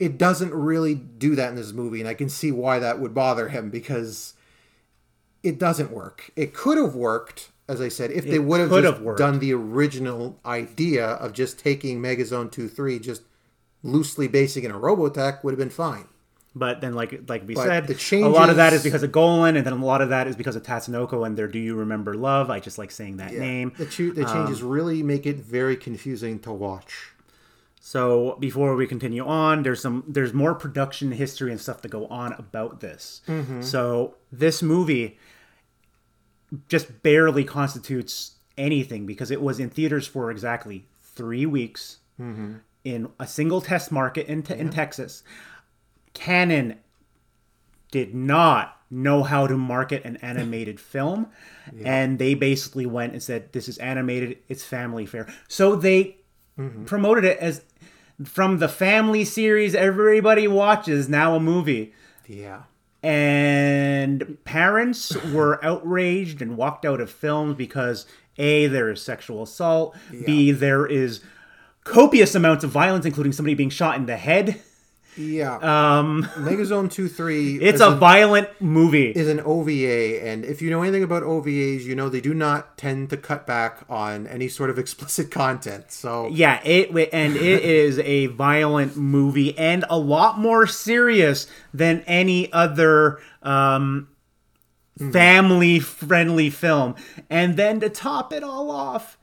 It 0.00 0.18
doesn't 0.18 0.52
really 0.52 0.94
do 0.94 1.36
that 1.36 1.50
in 1.50 1.54
this 1.56 1.72
movie, 1.72 2.00
and 2.00 2.08
I 2.08 2.14
can 2.14 2.28
see 2.28 2.50
why 2.50 2.78
that 2.80 2.98
would 2.98 3.14
bother 3.14 3.50
him 3.50 3.70
because 3.70 4.34
it 5.42 5.58
doesn't 5.58 5.90
work. 5.92 6.30
It 6.36 6.54
could 6.54 6.78
have 6.78 6.94
worked, 6.94 7.50
as 7.68 7.80
I 7.80 7.88
said, 7.88 8.10
if 8.10 8.24
they 8.24 8.38
would 8.38 8.60
have 8.60 8.70
just 8.70 9.00
worked. 9.02 9.18
done 9.18 9.38
the 9.38 9.52
original 9.52 10.38
idea 10.44 11.06
of 11.06 11.32
just 11.34 11.58
taking 11.58 12.00
Megazone 12.00 12.50
two 12.50 12.68
three, 12.68 12.98
just 12.98 13.22
loosely 13.82 14.26
basing 14.26 14.64
it 14.64 14.72
on 14.72 14.80
Robotech, 14.80 15.44
would 15.44 15.52
have 15.52 15.58
been 15.58 15.70
fine. 15.70 16.06
But 16.54 16.80
then, 16.80 16.94
like 16.94 17.28
like 17.28 17.46
we 17.46 17.54
But 17.54 17.66
said, 17.66 17.86
the 17.86 18.22
a 18.22 18.28
lot 18.28 18.50
of 18.50 18.56
that 18.56 18.72
is 18.72 18.82
because 18.82 19.04
of 19.04 19.12
Golan, 19.12 19.56
and 19.56 19.64
then 19.64 19.72
a 19.72 19.84
lot 19.84 20.02
of 20.02 20.08
that 20.08 20.26
is 20.26 20.34
because 20.34 20.56
of 20.56 20.64
Tatsunoko 20.64 21.24
and 21.24 21.36
their 21.36 21.46
"Do 21.46 21.60
You 21.60 21.76
Remember 21.76 22.14
Love?" 22.14 22.50
I 22.50 22.58
just 22.58 22.76
like 22.76 22.90
saying 22.90 23.18
that 23.18 23.32
name. 23.32 23.72
The, 23.78 23.86
chu- 23.86 24.12
the 24.12 24.24
changes 24.24 24.60
Um, 24.62 24.68
really 24.68 25.02
make 25.04 25.26
it 25.26 25.36
very 25.36 25.76
confusing 25.76 26.40
to 26.40 26.52
watch. 26.52 27.12
So 27.82 28.36
before 28.38 28.76
we 28.76 28.86
continue 28.86 29.24
on, 29.24 29.62
there's 29.62 29.80
some 29.80 30.04
there's 30.06 30.34
more 30.34 30.54
production 30.54 31.12
history 31.12 31.50
and 31.50 31.58
stuff 31.58 31.80
to 31.80 31.88
go 31.88 32.06
on 32.06 32.34
about 32.34 32.80
this. 32.80 33.22
Mm-hmm. 33.26 33.62
So 33.62 34.16
this 34.30 34.62
movie 34.62 35.18
just 36.68 37.02
barely 37.02 37.42
constitutes 37.42 38.32
anything 38.58 39.06
because 39.06 39.30
it 39.30 39.40
was 39.40 39.58
in 39.58 39.70
theaters 39.70 40.06
for 40.06 40.30
exactly 40.30 40.84
three 41.00 41.46
weeks 41.46 41.98
mm-hmm. 42.20 42.56
in 42.84 43.08
a 43.18 43.26
single 43.26 43.62
test 43.62 43.90
market 43.90 44.26
in, 44.26 44.42
te- 44.42 44.54
in 44.54 44.68
Texas. 44.68 45.22
Cannon 46.12 46.78
did 47.90 48.14
not 48.14 48.76
know 48.90 49.22
how 49.22 49.46
to 49.46 49.56
market 49.56 50.04
an 50.04 50.16
animated 50.18 50.78
film 50.92 51.28
and 51.84 52.18
they 52.18 52.34
basically 52.34 52.84
went 52.84 53.12
and 53.12 53.22
said 53.22 53.52
this 53.52 53.68
is 53.68 53.78
animated. 53.78 54.36
It's 54.48 54.64
family 54.64 55.06
fare 55.06 55.32
so 55.48 55.76
they 55.76 56.16
Mm-hmm. 56.60 56.84
promoted 56.84 57.24
it 57.24 57.38
as 57.38 57.62
from 58.24 58.58
the 58.58 58.68
family 58.68 59.24
series 59.24 59.74
everybody 59.74 60.46
watches 60.46 61.08
now 61.08 61.34
a 61.34 61.40
movie. 61.40 61.94
Yeah. 62.26 62.62
and 63.02 64.36
parents 64.44 65.16
were 65.32 65.64
outraged 65.64 66.42
and 66.42 66.56
walked 66.56 66.84
out 66.84 67.00
of 67.00 67.10
films 67.10 67.56
because 67.56 68.06
a 68.38 68.66
there 68.66 68.90
is 68.90 69.00
sexual 69.02 69.42
assault 69.42 69.96
b 70.26 70.52
there 70.52 70.86
is 70.86 71.20
copious 71.84 72.34
amounts 72.34 72.62
of 72.62 72.70
violence 72.70 73.04
including 73.06 73.32
somebody 73.32 73.54
being 73.54 73.70
shot 73.70 73.96
in 73.96 74.06
the 74.06 74.16
head 74.16 74.60
Yeah. 75.16 75.56
Um, 75.56 76.24
Megazone 76.36 76.90
Two 76.90 77.08
Three. 77.08 77.58
It's 77.70 77.80
a 77.80 77.90
violent 77.90 78.48
movie. 78.60 79.10
Is 79.10 79.28
an 79.28 79.40
OVA, 79.40 80.24
and 80.26 80.44
if 80.44 80.62
you 80.62 80.70
know 80.70 80.82
anything 80.82 81.02
about 81.02 81.22
OVAs, 81.22 81.82
you 81.82 81.94
know 81.94 82.08
they 82.08 82.20
do 82.20 82.34
not 82.34 82.78
tend 82.78 83.10
to 83.10 83.16
cut 83.16 83.46
back 83.46 83.84
on 83.88 84.26
any 84.26 84.48
sort 84.48 84.70
of 84.70 84.78
explicit 84.84 85.30
content. 85.30 85.90
So 85.90 86.28
yeah, 86.28 86.60
it 86.64 86.90
and 87.12 87.36
it 87.36 87.62
is 87.62 87.98
a 88.00 88.26
violent 88.26 88.96
movie 88.96 89.56
and 89.58 89.84
a 89.90 89.98
lot 89.98 90.38
more 90.38 90.66
serious 90.66 91.46
than 91.74 92.02
any 92.06 92.52
other 92.52 93.20
um, 93.42 94.08
family 95.12 95.80
friendly 95.80 96.50
film. 96.50 96.94
And 97.28 97.56
then 97.56 97.80
to 97.80 97.88
top 97.88 98.32
it 98.32 98.42
all 98.42 98.70
off, 98.70 99.18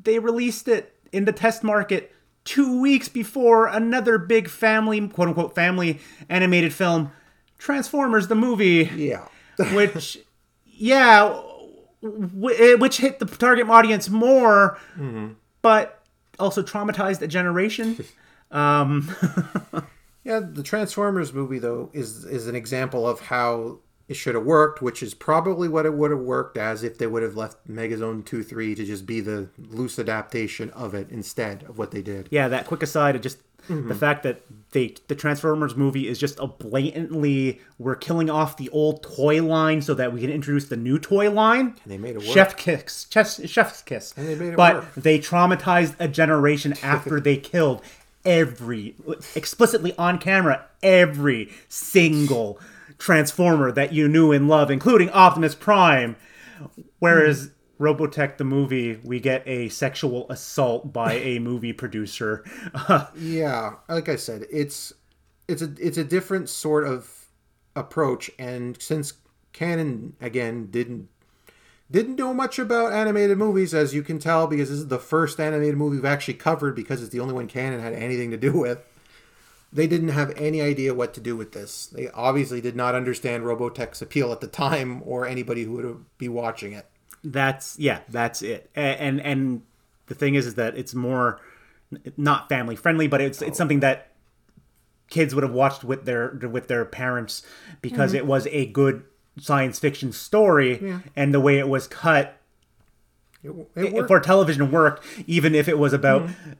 they 0.00 0.18
released 0.18 0.68
it 0.68 0.94
in 1.12 1.24
the 1.24 1.32
test 1.32 1.62
market 1.62 2.12
two 2.44 2.80
weeks 2.80 3.08
before 3.08 3.66
another 3.66 4.18
big 4.18 4.48
family, 4.48 5.06
quote 5.08 5.28
unquote, 5.28 5.54
family 5.54 6.00
animated 6.28 6.72
film, 6.72 7.12
Transformers 7.58 8.28
the 8.28 8.34
movie. 8.34 8.90
Yeah. 8.94 9.28
which, 9.72 10.18
yeah, 10.66 11.40
w- 12.02 12.78
which 12.78 12.98
hit 12.98 13.18
the 13.18 13.26
target 13.26 13.68
audience 13.68 14.08
more, 14.08 14.78
mm-hmm. 14.96 15.34
but 15.60 16.02
also 16.38 16.62
traumatized 16.62 17.22
a 17.22 17.28
generation. 17.28 18.04
Um, 18.52 19.08
yeah, 20.24 20.40
the 20.40 20.62
Transformers 20.62 21.32
movie 21.32 21.58
though 21.58 21.90
is 21.92 22.24
is 22.26 22.46
an 22.46 22.54
example 22.54 23.08
of 23.08 23.20
how 23.20 23.78
it 24.08 24.14
should 24.14 24.34
have 24.34 24.44
worked, 24.44 24.82
which 24.82 25.02
is 25.02 25.14
probably 25.14 25.68
what 25.68 25.86
it 25.86 25.94
would 25.94 26.10
have 26.10 26.20
worked 26.20 26.56
as 26.56 26.82
if 26.82 26.98
they 26.98 27.06
would 27.06 27.22
have 27.22 27.36
left 27.36 27.66
Megazone 27.68 28.24
2 28.24 28.42
3 28.42 28.74
to 28.74 28.84
just 28.84 29.06
be 29.06 29.20
the 29.20 29.48
loose 29.58 29.98
adaptation 29.98 30.70
of 30.70 30.94
it 30.94 31.08
instead 31.10 31.62
of 31.64 31.78
what 31.78 31.90
they 31.92 32.02
did. 32.02 32.28
Yeah, 32.30 32.48
that 32.48 32.66
quick 32.66 32.82
aside 32.82 33.16
of 33.16 33.22
just 33.22 33.38
mm-hmm. 33.68 33.88
the 33.88 33.94
fact 33.94 34.22
that 34.24 34.42
they 34.72 34.94
the 35.08 35.14
Transformers 35.14 35.76
movie 35.76 36.08
is 36.08 36.18
just 36.18 36.38
a 36.40 36.46
blatantly 36.46 37.60
we're 37.78 37.94
killing 37.94 38.28
off 38.28 38.56
the 38.56 38.68
old 38.70 39.02
toy 39.02 39.42
line 39.42 39.82
so 39.82 39.94
that 39.94 40.12
we 40.12 40.20
can 40.20 40.30
introduce 40.30 40.68
the 40.68 40.76
new 40.76 40.98
toy 40.98 41.30
line. 41.30 41.76
And 41.84 41.92
they 41.92 41.98
made 41.98 42.16
it 42.16 42.22
work. 42.22 42.34
Chef 42.34 42.56
kiss, 42.56 43.06
chef, 43.10 43.48
chef's 43.48 43.82
kiss. 43.82 44.14
And 44.16 44.28
they 44.28 44.34
made 44.34 44.52
it 44.54 44.56
but 44.56 44.74
work. 44.74 44.94
they 44.94 45.18
traumatized 45.18 45.94
a 45.98 46.08
generation 46.08 46.74
after 46.82 47.20
they 47.20 47.36
killed 47.36 47.82
every 48.24 48.94
explicitly 49.34 49.92
on 49.98 50.16
camera 50.18 50.64
every 50.82 51.50
single 51.68 52.60
Transformer 53.02 53.72
that 53.72 53.92
you 53.92 54.06
knew 54.06 54.30
and 54.30 54.46
loved, 54.46 54.70
including 54.70 55.10
Optimus 55.10 55.56
Prime. 55.56 56.14
Whereas 57.00 57.50
hmm. 57.76 57.84
Robotech 57.84 58.36
the 58.36 58.44
movie, 58.44 59.00
we 59.02 59.18
get 59.18 59.42
a 59.44 59.70
sexual 59.70 60.30
assault 60.30 60.92
by 60.92 61.14
a 61.14 61.40
movie 61.40 61.72
producer. 61.72 62.44
yeah, 63.16 63.74
like 63.88 64.08
I 64.08 64.14
said, 64.14 64.44
it's 64.52 64.92
it's 65.48 65.62
a 65.62 65.74
it's 65.80 65.98
a 65.98 66.04
different 66.04 66.48
sort 66.48 66.86
of 66.86 67.26
approach, 67.74 68.30
and 68.38 68.80
since 68.80 69.14
Cannon 69.52 70.14
again 70.20 70.66
didn't 70.66 71.08
didn't 71.90 72.14
know 72.14 72.32
much 72.32 72.60
about 72.60 72.92
animated 72.92 73.36
movies, 73.36 73.74
as 73.74 73.92
you 73.92 74.04
can 74.04 74.20
tell, 74.20 74.46
because 74.46 74.68
this 74.68 74.78
is 74.78 74.86
the 74.86 75.00
first 75.00 75.40
animated 75.40 75.76
movie 75.76 75.96
we've 75.96 76.04
actually 76.04 76.34
covered 76.34 76.76
because 76.76 77.02
it's 77.02 77.10
the 77.10 77.18
only 77.18 77.34
one 77.34 77.48
Cannon 77.48 77.80
had 77.80 77.94
anything 77.94 78.30
to 78.30 78.36
do 78.36 78.52
with 78.52 78.78
they 79.72 79.86
didn't 79.86 80.10
have 80.10 80.32
any 80.36 80.60
idea 80.60 80.92
what 80.94 81.14
to 81.14 81.20
do 81.20 81.34
with 81.34 81.52
this. 81.52 81.86
They 81.86 82.08
obviously 82.10 82.60
did 82.60 82.76
not 82.76 82.94
understand 82.94 83.44
Robotech's 83.44 84.02
appeal 84.02 84.30
at 84.30 84.40
the 84.40 84.46
time 84.46 85.02
or 85.04 85.26
anybody 85.26 85.64
who 85.64 85.72
would 85.72 86.04
be 86.18 86.28
watching 86.28 86.72
it. 86.72 86.86
That's 87.24 87.78
yeah, 87.78 88.00
that's 88.08 88.42
it. 88.42 88.70
And 88.74 89.20
and 89.20 89.62
the 90.06 90.14
thing 90.14 90.34
is 90.34 90.46
is 90.46 90.54
that 90.56 90.76
it's 90.76 90.94
more 90.94 91.40
not 92.16 92.48
family 92.48 92.76
friendly, 92.76 93.06
but 93.06 93.20
it's 93.20 93.40
it's 93.40 93.56
something 93.56 93.80
that 93.80 94.08
kids 95.08 95.34
would 95.34 95.44
have 95.44 95.52
watched 95.52 95.84
with 95.84 96.04
their 96.04 96.30
with 96.50 96.68
their 96.68 96.84
parents 96.84 97.42
because 97.80 98.10
mm-hmm. 98.10 98.18
it 98.18 98.26
was 98.26 98.46
a 98.48 98.66
good 98.66 99.04
science 99.38 99.78
fiction 99.78 100.12
story 100.12 100.78
yeah. 100.82 101.00
and 101.16 101.32
the 101.32 101.40
way 101.40 101.58
it 101.58 101.66
was 101.66 101.86
cut 101.86 102.36
it, 103.42 103.50
it 103.74 104.06
for 104.06 104.20
television 104.20 104.70
worked 104.70 105.02
even 105.26 105.54
if 105.54 105.68
it 105.68 105.78
was 105.78 105.94
about 105.94 106.22
mm-hmm 106.22 106.52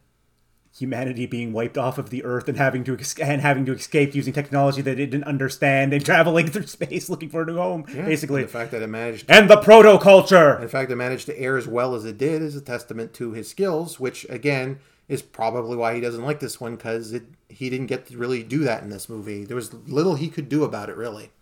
humanity 0.74 1.26
being 1.26 1.52
wiped 1.52 1.76
off 1.76 1.98
of 1.98 2.10
the 2.10 2.24
earth 2.24 2.48
and 2.48 2.56
having 2.56 2.82
to 2.84 2.98
and 3.20 3.40
having 3.42 3.66
to 3.66 3.72
escape 3.72 4.14
using 4.14 4.32
technology 4.32 4.80
that 4.82 4.98
it 4.98 5.10
didn't 5.10 5.24
understand. 5.24 5.92
And 5.92 6.04
traveling 6.04 6.46
through 6.50 6.66
space 6.66 7.10
looking 7.10 7.28
for 7.28 7.42
a 7.42 7.46
new 7.46 7.56
home 7.56 7.84
yeah, 7.94 8.04
basically. 8.06 8.42
the 8.42 8.48
fact 8.48 8.70
that 8.70 8.82
it 8.82 8.86
managed 8.88 9.30
and 9.30 9.50
the 9.50 9.58
proto 9.58 9.98
culture 9.98 10.58
in 10.60 10.68
fact 10.68 10.90
it 10.90 10.96
managed 10.96 11.26
to 11.26 11.38
air 11.38 11.56
as 11.56 11.68
well 11.68 11.94
as 11.94 12.04
it 12.04 12.18
did 12.18 12.42
is 12.42 12.56
a 12.56 12.60
testament 12.60 13.12
to 13.14 13.32
his 13.32 13.48
skills 13.48 14.00
which 14.00 14.24
again 14.28 14.78
is 15.08 15.20
probably 15.20 15.76
why 15.76 15.94
he 15.94 16.00
doesn't 16.00 16.24
like 16.24 16.40
this 16.40 16.60
one 16.60 16.76
because 16.76 17.14
he 17.48 17.68
didn't 17.68 17.86
get 17.86 18.06
to 18.06 18.16
really 18.16 18.42
do 18.42 18.60
that 18.60 18.82
in 18.82 18.88
this 18.88 19.08
movie. 19.08 19.44
There 19.44 19.56
was 19.56 19.74
little 19.74 20.14
he 20.14 20.28
could 20.28 20.48
do 20.48 20.64
about 20.64 20.88
it 20.88 20.96
really 20.96 21.32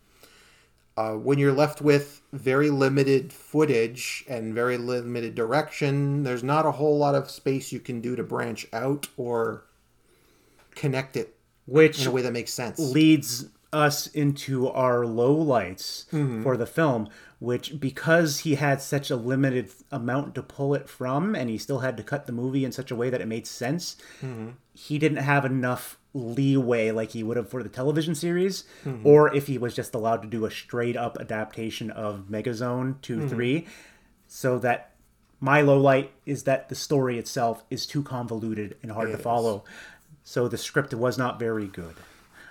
uh, 1.01 1.15
when 1.15 1.39
you're 1.39 1.53
left 1.53 1.81
with 1.81 2.21
very 2.33 2.69
limited 2.69 3.33
footage 3.33 4.25
and 4.29 4.55
very 4.55 4.77
limited 4.77 5.35
direction, 5.35 6.25
there's 6.25 6.45
not 6.45 6.67
a 6.67 6.73
whole 6.73 6.99
lot 6.99 7.15
of 7.15 7.31
space 7.31 7.73
you 7.73 7.81
can 7.81 8.01
do 8.01 8.15
to 8.17 8.23
branch 8.23 8.67
out 8.73 9.09
or 9.17 9.65
connect 10.75 11.17
it 11.17 11.37
which 11.67 12.03
in 12.03 12.09
a 12.09 12.11
way 12.11 12.21
that 12.21 12.33
makes 12.33 12.53
sense. 12.53 12.79
Leads 12.79 13.47
us 13.73 14.09
into 14.09 14.69
our 14.69 15.05
lowlights 15.05 16.07
mm-hmm. 16.11 16.43
for 16.43 16.57
the 16.57 16.67
film, 16.67 17.09
which 17.39 17.79
because 17.79 18.41
he 18.41 18.57
had 18.57 18.83
such 18.83 19.11
a 19.11 19.17
limited 19.17 19.71
amount 19.93 20.35
to 20.35 20.43
pull 20.43 20.75
it 20.75 20.89
from 20.89 21.37
and 21.37 21.49
he 21.49 21.57
still 21.57 21.79
had 21.79 21.97
to 21.97 22.03
cut 22.03 22.27
the 22.27 22.33
movie 22.33 22.65
in 22.65 22.73
such 22.73 22.91
a 22.91 22.97
way 22.97 23.09
that 23.09 23.21
it 23.21 23.29
made 23.29 23.47
sense, 23.47 23.97
mm-hmm. 24.21 24.51
he 24.75 24.99
didn't 24.99 25.19
have 25.19 25.45
enough 25.45 25.97
leeway 26.13 26.91
like 26.91 27.13
he 27.13 27.23
would 27.23 27.37
have 27.37 27.49
for 27.49 27.63
the 27.63 27.69
television 27.69 28.15
series, 28.15 28.65
mm-hmm. 28.85 29.07
or 29.07 29.35
if 29.35 29.47
he 29.47 29.59
was 29.59 29.75
just 29.75 29.95
allowed 29.95 30.23
to 30.23 30.29
do 30.29 30.45
a 30.45 30.51
straight 30.51 30.97
up 30.97 31.17
adaptation 31.21 31.91
of 31.91 32.27
Megazone 32.31 33.01
2 33.03 33.17
mm-hmm. 33.17 33.29
3. 33.29 33.67
So 34.27 34.59
that 34.61 34.93
my 35.41 35.61
low 35.63 35.79
light 35.79 36.13
is 36.27 36.45
that 36.45 36.69
the 36.69 36.75
story 36.75 37.19
itself 37.19 37.65
is 37.71 37.87
too 37.87 38.03
convoluted 38.03 38.77
and 38.83 38.93
hard 38.93 39.09
it 39.09 39.13
to 39.13 39.19
is. 39.19 39.25
follow. 39.25 39.65
So 40.23 40.49
the 40.49 40.59
script 40.59 40.95
was 40.95 41.19
not 41.19 41.39
very 41.39 41.67
good. 41.67 41.97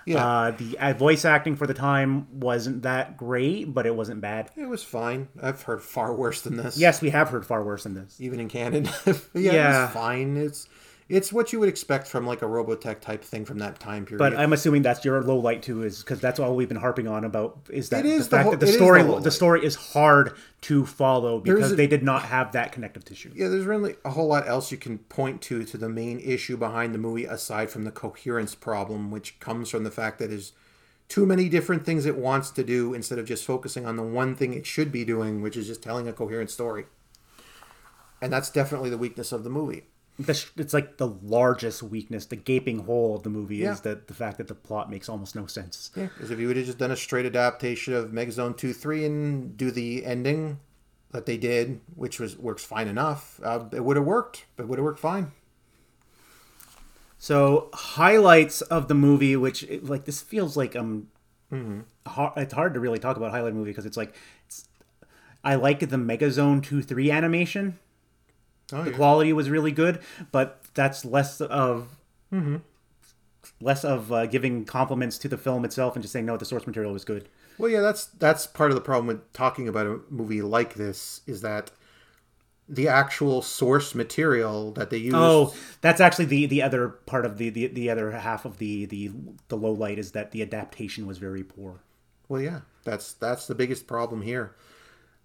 Yeah. 0.04 0.26
Uh, 0.26 0.50
the 0.52 0.78
uh, 0.78 0.92
voice 0.94 1.24
acting 1.24 1.56
for 1.56 1.66
the 1.66 1.74
time 1.74 2.26
wasn't 2.40 2.82
that 2.82 3.16
great, 3.16 3.72
but 3.72 3.86
it 3.86 3.94
wasn't 3.94 4.20
bad. 4.20 4.50
It 4.56 4.68
was 4.68 4.82
fine. 4.82 5.28
I've 5.40 5.62
heard 5.62 5.82
far 5.82 6.12
worse 6.14 6.40
than 6.42 6.56
this. 6.56 6.78
Yes, 6.78 7.00
we 7.00 7.10
have 7.10 7.28
heard 7.28 7.46
far 7.46 7.62
worse 7.62 7.84
than 7.84 7.94
this. 7.94 8.20
Even 8.20 8.40
in 8.40 8.48
Canada. 8.48 8.90
yeah, 9.34 9.52
yeah. 9.52 9.84
it's 9.84 9.94
fine. 9.94 10.36
It's 10.36 10.68
it's 11.10 11.32
what 11.32 11.52
you 11.52 11.58
would 11.58 11.68
expect 11.68 12.06
from 12.06 12.24
like 12.24 12.40
a 12.40 12.44
Robotech 12.44 13.00
type 13.00 13.24
thing 13.24 13.44
from 13.44 13.58
that 13.58 13.80
time 13.80 14.06
period. 14.06 14.20
But 14.20 14.38
I'm 14.38 14.52
assuming 14.52 14.82
that's 14.82 15.04
your 15.04 15.20
low 15.22 15.38
light 15.38 15.60
too, 15.60 15.82
is 15.82 15.98
because 15.98 16.20
that's 16.20 16.38
all 16.38 16.54
we've 16.54 16.68
been 16.68 16.78
harping 16.78 17.08
on 17.08 17.24
about 17.24 17.58
is 17.68 17.88
that 17.88 18.04
the 18.04 18.20
fact 18.22 18.44
the 18.44 18.56
that 18.56 18.60
the 18.60 18.72
story 18.72 19.02
the, 19.02 19.18
the, 19.18 19.30
story 19.32 19.64
is 19.64 19.74
hard 19.74 20.36
to 20.62 20.86
follow 20.86 21.40
because 21.40 21.72
a, 21.72 21.74
they 21.74 21.88
did 21.88 22.04
not 22.04 22.22
have 22.22 22.52
that 22.52 22.70
connective 22.70 23.04
tissue. 23.04 23.32
Yeah, 23.34 23.48
there's 23.48 23.66
really 23.66 23.96
a 24.04 24.10
whole 24.10 24.28
lot 24.28 24.46
else 24.46 24.70
you 24.70 24.78
can 24.78 24.98
point 24.98 25.42
to 25.42 25.64
to 25.64 25.76
the 25.76 25.88
main 25.88 26.20
issue 26.20 26.56
behind 26.56 26.94
the 26.94 26.98
movie 26.98 27.24
aside 27.24 27.70
from 27.70 27.82
the 27.82 27.90
coherence 27.90 28.54
problem, 28.54 29.10
which 29.10 29.40
comes 29.40 29.68
from 29.68 29.82
the 29.82 29.90
fact 29.90 30.20
that 30.20 30.30
there's 30.30 30.52
too 31.08 31.26
many 31.26 31.48
different 31.48 31.84
things 31.84 32.06
it 32.06 32.16
wants 32.16 32.50
to 32.52 32.62
do 32.62 32.94
instead 32.94 33.18
of 33.18 33.26
just 33.26 33.44
focusing 33.44 33.84
on 33.84 33.96
the 33.96 34.02
one 34.04 34.36
thing 34.36 34.54
it 34.54 34.64
should 34.64 34.92
be 34.92 35.04
doing, 35.04 35.42
which 35.42 35.56
is 35.56 35.66
just 35.66 35.82
telling 35.82 36.06
a 36.06 36.12
coherent 36.12 36.50
story. 36.50 36.86
And 38.22 38.32
that's 38.32 38.48
definitely 38.48 38.90
the 38.90 38.98
weakness 38.98 39.32
of 39.32 39.42
the 39.42 39.50
movie 39.50 39.86
it's 40.28 40.74
like 40.74 40.96
the 40.96 41.06
largest 41.06 41.82
weakness, 41.82 42.26
the 42.26 42.36
gaping 42.36 42.80
hole 42.80 43.16
of 43.16 43.22
the 43.22 43.30
movie 43.30 43.58
yeah. 43.58 43.72
is 43.72 43.80
that 43.82 44.08
the 44.08 44.14
fact 44.14 44.38
that 44.38 44.48
the 44.48 44.54
plot 44.54 44.90
makes 44.90 45.08
almost 45.08 45.34
no 45.34 45.46
sense. 45.46 45.90
Yeah, 45.96 46.06
because 46.06 46.30
if 46.30 46.38
you 46.38 46.46
would 46.48 46.56
have 46.56 46.66
just 46.66 46.78
done 46.78 46.90
a 46.90 46.96
straight 46.96 47.26
adaptation 47.26 47.94
of 47.94 48.10
Megazone 48.10 48.56
two 48.56 48.72
three 48.72 49.04
and 49.04 49.56
do 49.56 49.70
the 49.70 50.04
ending 50.04 50.60
that 51.12 51.26
they 51.26 51.36
did, 51.36 51.80
which 51.94 52.20
was 52.20 52.36
works 52.36 52.64
fine 52.64 52.88
enough, 52.88 53.40
uh, 53.42 53.64
it 53.72 53.84
would 53.84 53.96
have 53.96 54.06
worked. 54.06 54.46
It 54.58 54.68
would 54.68 54.78
have 54.78 54.84
worked 54.84 55.00
fine. 55.00 55.32
So 57.18 57.68
highlights 57.74 58.62
of 58.62 58.88
the 58.88 58.94
movie, 58.94 59.36
which 59.36 59.68
like 59.82 60.06
this 60.06 60.22
feels 60.22 60.56
like 60.56 60.74
um, 60.74 61.08
mm-hmm. 61.52 61.80
hard, 62.06 62.32
it's 62.36 62.54
hard 62.54 62.74
to 62.74 62.80
really 62.80 62.98
talk 62.98 63.16
about 63.16 63.30
highlight 63.30 63.54
movie 63.54 63.70
because 63.70 63.86
it's 63.86 63.96
like 63.96 64.14
it's, 64.46 64.68
I 65.44 65.56
like 65.56 65.80
the 65.80 65.96
Megazone 65.96 66.62
two 66.62 66.80
three 66.80 67.10
animation 67.10 67.78
Oh, 68.72 68.82
the 68.82 68.90
yeah. 68.90 68.96
quality 68.96 69.32
was 69.32 69.50
really 69.50 69.72
good, 69.72 70.00
but 70.32 70.62
that's 70.74 71.04
less 71.04 71.40
of 71.40 71.88
mm-hmm. 72.32 72.56
less 73.60 73.84
of 73.84 74.12
uh, 74.12 74.26
giving 74.26 74.64
compliments 74.64 75.18
to 75.18 75.28
the 75.28 75.38
film 75.38 75.64
itself 75.64 75.94
and 75.96 76.02
just 76.02 76.12
saying 76.12 76.26
no, 76.26 76.36
the 76.36 76.44
source 76.44 76.66
material 76.66 76.92
was 76.92 77.04
good. 77.04 77.28
Well, 77.58 77.70
yeah, 77.70 77.80
that's 77.80 78.06
that's 78.06 78.46
part 78.46 78.70
of 78.70 78.74
the 78.74 78.80
problem 78.80 79.06
with 79.06 79.32
talking 79.32 79.68
about 79.68 79.86
a 79.86 80.00
movie 80.08 80.42
like 80.42 80.74
this 80.74 81.20
is 81.26 81.42
that 81.42 81.70
the 82.70 82.86
actual 82.86 83.42
source 83.42 83.94
material 83.94 84.70
that 84.72 84.90
they 84.90 84.96
use. 84.96 85.14
Oh, 85.14 85.54
that's 85.80 86.00
actually 86.00 86.26
the 86.26 86.46
the 86.46 86.62
other 86.62 86.88
part 86.88 87.26
of 87.26 87.36
the 87.36 87.50
the, 87.50 87.66
the 87.66 87.90
other 87.90 88.12
half 88.12 88.44
of 88.44 88.58
the 88.58 88.86
the 88.86 89.10
the 89.48 89.56
low 89.56 89.72
light 89.72 89.98
is 89.98 90.12
that 90.12 90.30
the 90.30 90.40
adaptation 90.40 91.06
was 91.06 91.18
very 91.18 91.42
poor. 91.42 91.80
Well, 92.28 92.40
yeah, 92.40 92.60
that's 92.84 93.12
that's 93.14 93.46
the 93.46 93.56
biggest 93.56 93.86
problem 93.86 94.22
here. 94.22 94.54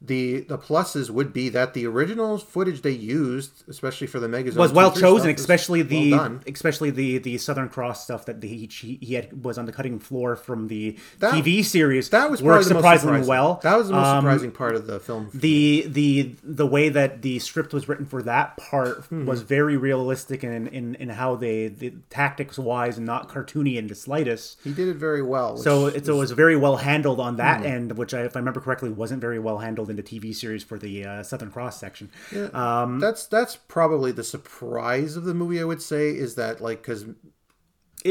The 0.02 0.42
the 0.42 0.58
pluses 0.58 1.10
would 1.10 1.32
be 1.34 1.48
that 1.50 1.74
the 1.74 1.88
original 1.88 2.38
footage 2.38 2.82
they 2.82 2.92
used, 2.92 3.64
especially 3.70 4.08
for 4.08 4.20
the 4.20 4.28
Megazone, 4.28 4.58
was 4.58 4.74
well 4.74 4.92
chosen, 4.92 5.30
stuff, 5.32 5.40
especially 5.40 5.82
the 5.84 6.12
well 6.12 6.40
especially 6.46 6.90
the 6.92 7.18
the 7.18 7.38
Southern 7.38 7.70
Cross 7.70 8.04
stuff 8.04 8.26
that 8.26 8.42
the, 8.42 8.48
he 8.68 8.98
he 9.02 9.14
had 9.16 9.44
was 9.46 9.58
on 9.58 9.66
the 9.66 9.72
cutting 9.72 9.98
floor 9.98 10.36
from 10.36 10.68
the 10.68 10.98
That- 11.20 11.34
TV 11.34 11.64
series. 11.64 12.10
That 12.10 12.30
was 12.30 12.44
worked 12.44 12.68
the 12.68 12.74
most 12.74 12.82
surprisingly 12.82 13.22
surprising. 13.24 13.30
well. 13.30 13.60
That 13.64 13.78
was 13.78 13.88
the 13.88 13.94
most 13.94 14.06
Um, 14.06 14.22
surprising 14.24 14.52
part 14.52 14.76
of 14.76 14.86
the 14.86 15.00
film. 15.00 15.30
the 15.34 15.86
the 15.88 16.36
the 16.44 16.68
way 16.68 16.90
that 16.90 17.22
the 17.22 17.40
script 17.40 17.74
was 17.74 17.88
written 17.88 18.06
for 18.06 18.22
that 18.24 18.58
part 18.58 19.06
Hmm. 19.06 19.26
was 19.26 19.42
very 19.44 19.78
realistic 19.78 20.44
in, 20.44 20.68
in 20.68 20.96
in 20.96 21.10
how 21.10 21.36
they 21.36 21.70
the 21.70 21.94
tactics 22.10 22.60
wise 22.60 22.98
and 22.98 23.06
not 23.08 23.30
cartoony 23.30 23.78
in 23.78 23.88
the 23.88 23.96
slightest. 23.96 24.58
he 24.64 24.74
did 24.74 24.90
it 24.90 24.98
very 24.98 25.22
well. 25.24 25.54
which 25.54 25.64
So 25.64 25.88
it, 25.88 26.06
so 26.06 26.16
it 26.16 26.20
was 26.20 26.32
very 26.32 26.58
well 26.58 26.76
handled 26.78 27.20
on 27.22 27.38
that 27.38 27.62
Hmm. 27.62 27.66
end, 27.66 27.98
which 27.98 28.14
I, 28.14 28.24
if 28.24 28.36
I 28.36 28.40
remember 28.40 28.60
correctly, 28.60 28.90
wasn't 28.90 29.22
very 29.22 29.40
well 29.40 29.60
handled 29.60 29.85
in 29.90 29.96
the 29.96 30.04
TV 30.04 30.34
series 30.34 30.64
for 30.64 30.78
the 30.78 31.06
uh, 31.06 31.24
Southern 31.24 31.52
Cross 31.52 31.80
section. 31.80 32.10
Um, 32.54 33.00
that's 33.00 33.26
that's 33.28 33.56
probably 33.56 34.12
the 34.12 34.24
surprise 34.24 35.16
of 35.16 35.24
the 35.26 35.34
movie. 35.34 35.60
I 35.60 35.64
would 35.66 35.82
say 35.82 36.10
is 36.10 36.36
that 36.36 36.62
like 36.62 36.82
because 36.82 37.06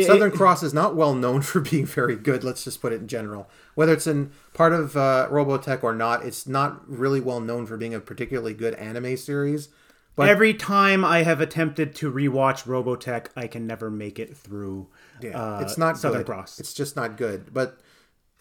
Southern 0.07 0.33
it- 0.33 0.37
Cross 0.37 0.63
is 0.63 0.75
not 0.75 0.97
well 0.97 1.15
known 1.15 1.43
for 1.51 1.61
being 1.61 1.87
very 1.87 2.17
good. 2.17 2.43
Let's 2.43 2.65
just 2.65 2.81
put 2.83 2.93
it 2.93 3.01
in 3.01 3.09
general. 3.09 3.49
Whether 3.75 3.93
it's 3.93 4.07
in 4.07 4.33
part 4.53 4.73
of 4.73 4.97
uh, 4.97 5.29
Robotech 5.31 5.83
or 5.85 5.95
not, 5.95 6.25
it's 6.25 6.47
not 6.47 6.89
really 6.89 7.21
well 7.21 7.41
known 7.41 7.67
for 7.67 7.77
being 7.77 7.95
a 7.95 8.01
particularly 8.01 8.55
good 8.55 8.75
anime 8.75 9.17
series. 9.17 9.69
But 10.17 10.29
Every 10.29 10.55
time 10.55 11.05
I 11.05 11.25
have 11.25 11.41
attempted 11.41 11.93
to 11.97 12.13
rewatch 12.13 12.67
Robotech, 12.67 13.27
I 13.35 13.49
can 13.49 13.67
never 13.67 13.91
make 13.91 14.21
it 14.21 14.37
through. 14.37 14.87
yeah, 15.21 15.31
uh, 15.37 15.61
it's 15.61 15.77
not 15.77 15.99
Southern 15.99 16.21
good. 16.21 16.27
Cross. 16.27 16.61
It's 16.61 16.73
just 16.73 16.95
not 16.95 17.17
good. 17.17 17.53
But 17.53 17.81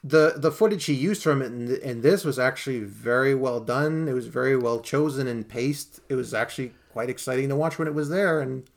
the 0.03 0.33
the 0.35 0.51
footage 0.51 0.85
he 0.85 0.93
used 0.93 1.23
from 1.23 1.41
it 1.41 1.47
in, 1.47 1.75
in 1.77 2.01
this 2.01 2.25
was 2.25 2.37
actually 2.37 2.81
very 2.81 3.33
well 3.33 3.61
done. 3.61 4.07
It 4.07 4.13
was 4.13 4.27
very 4.27 4.57
well 4.57 4.81
chosen 4.81 5.27
and 5.27 5.47
paced. 5.47 6.01
It 6.09 6.15
was 6.15 6.33
actually 6.33 6.73
quite 6.91 7.09
exciting 7.09 7.49
to 7.49 7.55
watch 7.55 7.79
when 7.79 7.87
it 7.87 7.93
was 7.93 8.09
there. 8.09 8.41
And 8.41 8.69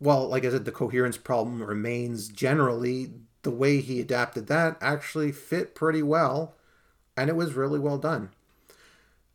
well, 0.00 0.26
like 0.28 0.44
I 0.44 0.50
said, 0.50 0.64
the 0.64 0.72
coherence 0.72 1.18
problem 1.18 1.62
remains 1.62 2.28
generally. 2.28 3.10
The 3.42 3.50
way 3.52 3.80
he 3.80 4.00
adapted 4.00 4.48
that 4.48 4.76
actually 4.80 5.30
fit 5.30 5.76
pretty 5.76 6.02
well, 6.02 6.56
and 7.16 7.30
it 7.30 7.36
was 7.36 7.54
really 7.54 7.78
well 7.78 7.98
done. 7.98 8.30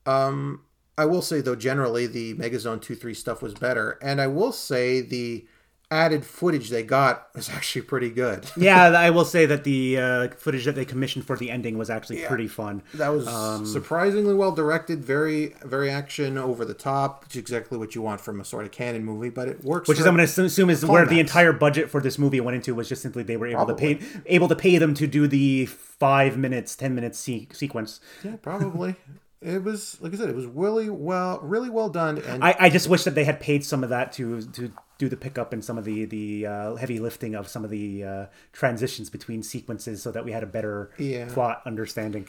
Um, 0.05 0.63
I 0.97 1.05
will 1.05 1.21
say 1.21 1.39
though, 1.39 1.55
generally 1.55 2.07
the 2.07 2.33
Megazone 2.33 2.81
two 2.81 2.95
three 2.95 3.13
stuff 3.13 3.41
was 3.41 3.53
better, 3.53 3.97
and 4.01 4.19
I 4.19 4.27
will 4.27 4.51
say 4.51 4.99
the 4.99 5.45
added 5.91 6.25
footage 6.25 6.69
they 6.69 6.81
got 6.83 7.27
was 7.35 7.49
actually 7.53 7.81
pretty 7.83 8.09
good. 8.09 8.49
yeah, 8.57 8.85
I 8.85 9.09
will 9.09 9.25
say 9.25 9.45
that 9.45 9.63
the 9.65 9.99
uh, 9.99 10.27
footage 10.37 10.65
that 10.65 10.73
they 10.75 10.85
commissioned 10.85 11.27
for 11.27 11.35
the 11.37 11.51
ending 11.51 11.77
was 11.77 11.89
actually 11.89 12.21
pretty 12.25 12.47
fun. 12.47 12.81
That 12.93 13.09
was 13.09 13.27
Um, 13.27 13.65
surprisingly 13.65 14.33
well 14.33 14.53
directed, 14.53 15.03
very 15.03 15.53
very 15.63 15.89
action 15.91 16.37
over 16.37 16.63
the 16.65 16.73
top, 16.73 17.25
which 17.25 17.35
is 17.35 17.39
exactly 17.41 17.77
what 17.77 17.93
you 17.93 18.01
want 18.01 18.21
from 18.21 18.39
a 18.39 18.45
sort 18.45 18.65
of 18.65 18.71
Cannon 18.71 19.03
movie. 19.03 19.29
But 19.29 19.49
it 19.49 19.63
works. 19.63 19.89
Which 19.89 19.99
is 19.99 20.05
I'm 20.07 20.15
going 20.15 20.25
to 20.27 20.43
assume 20.45 20.69
is 20.69 20.85
where 20.85 21.05
the 21.05 21.19
entire 21.19 21.53
budget 21.53 21.89
for 21.89 21.99
this 22.01 22.17
movie 22.17 22.39
went 22.39 22.55
into 22.55 22.73
was 22.73 22.87
just 22.89 23.01
simply 23.01 23.23
they 23.23 23.37
were 23.37 23.47
able 23.47 23.65
Probably. 23.65 23.95
to 23.95 24.01
pay 24.05 24.21
able 24.27 24.47
to 24.47 24.55
pay 24.55 24.77
them 24.77 24.93
to 24.95 25.05
do 25.07 25.27
the 25.27 25.65
five 25.65 26.37
minutes, 26.37 26.75
ten 26.75 26.95
minutes 26.95 27.19
se- 27.19 27.49
sequence. 27.51 27.99
Yeah, 28.23 28.37
probably. 28.41 28.95
it 29.41 29.63
was 29.63 29.97
like 30.01 30.13
I 30.13 30.17
said, 30.17 30.29
it 30.29 30.35
was 30.35 30.45
really 30.45 30.89
well, 30.89 31.39
really 31.41 31.69
well 31.69 31.89
done, 31.89 32.19
and 32.19 32.43
I, 32.43 32.55
I 32.59 32.69
just 32.69 32.87
wish 32.87 33.03
that 33.03 33.15
they 33.15 33.25
had 33.25 33.39
paid 33.41 33.65
some 33.65 33.83
of 33.83 33.89
that 33.89 34.11
to 34.13 34.41
to 34.53 34.71
do 35.01 35.09
the 35.09 35.17
pickup 35.17 35.51
and 35.51 35.65
some 35.65 35.77
of 35.79 35.83
the 35.83 36.05
the 36.05 36.45
uh, 36.45 36.75
heavy 36.75 36.99
lifting 36.99 37.33
of 37.33 37.47
some 37.47 37.63
of 37.65 37.71
the 37.71 38.03
uh, 38.03 38.25
transitions 38.53 39.09
between 39.09 39.41
sequences, 39.41 40.01
so 40.03 40.11
that 40.11 40.23
we 40.23 40.31
had 40.31 40.43
a 40.43 40.51
better 40.57 40.91
Yeah. 40.99 41.27
plot 41.33 41.63
understanding. 41.65 42.27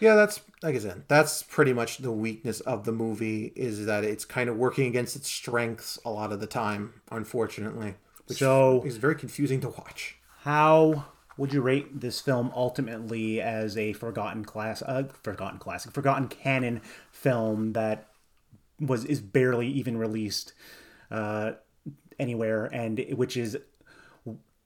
Yeah, 0.00 0.14
that's 0.14 0.40
like 0.62 0.74
I 0.74 0.78
said, 0.78 1.04
that's 1.08 1.42
pretty 1.42 1.74
much 1.74 1.98
the 1.98 2.10
weakness 2.10 2.60
of 2.60 2.84
the 2.86 2.92
movie 2.92 3.52
is 3.54 3.84
that 3.84 4.02
it's 4.02 4.24
kind 4.24 4.48
of 4.48 4.56
working 4.56 4.86
against 4.86 5.14
its 5.14 5.28
strengths 5.28 5.98
a 6.06 6.10
lot 6.10 6.32
of 6.32 6.40
the 6.40 6.46
time, 6.46 6.94
unfortunately. 7.10 7.96
Which 8.26 8.38
So- 8.38 8.82
is 8.86 8.96
very 8.96 9.14
confusing 9.14 9.60
to 9.60 9.68
watch. 9.68 10.16
How 10.44 11.04
would 11.36 11.52
you 11.52 11.60
rate 11.60 12.00
this 12.00 12.18
film 12.20 12.50
ultimately 12.54 13.42
as 13.42 13.76
a 13.76 13.92
forgotten 13.92 14.42
class, 14.44 14.80
uh, 14.82 15.04
forgotten 15.22 15.58
classic, 15.58 15.92
forgotten 15.92 16.28
Cannon 16.28 16.80
film 17.12 17.74
that 17.74 18.06
was 18.78 19.04
is 19.04 19.20
barely 19.20 19.68
even 19.68 19.98
released 19.98 20.54
uh, 21.10 21.52
anywhere, 22.20 22.66
and 22.66 23.04
which 23.16 23.36
is 23.36 23.56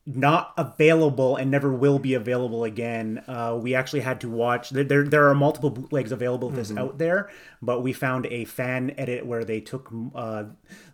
not 0.07 0.53
available 0.59 1.37
and 1.37 1.51
never 1.51 1.73
will 1.73 1.99
be 1.99 2.15
available 2.15 2.65
again. 2.65 3.23
Uh, 3.27 3.59
we 3.61 3.75
actually 3.75 4.01
had 4.01 4.21
to 4.21 4.29
watch. 4.29 4.71
There, 4.71 4.85
there, 4.85 5.29
are 5.29 5.35
multiple 5.35 5.71
bootlegs 5.71 6.13
available 6.13 6.49
of 6.49 6.57
this 6.57 6.77
out 6.77 6.99
there, 6.99 7.31
but 7.63 7.81
we 7.81 7.93
found 7.93 8.27
a 8.27 8.45
fan 8.45 8.95
edit 8.99 9.25
where 9.25 9.45
they 9.45 9.61
took 9.61 9.91
uh, 10.15 10.45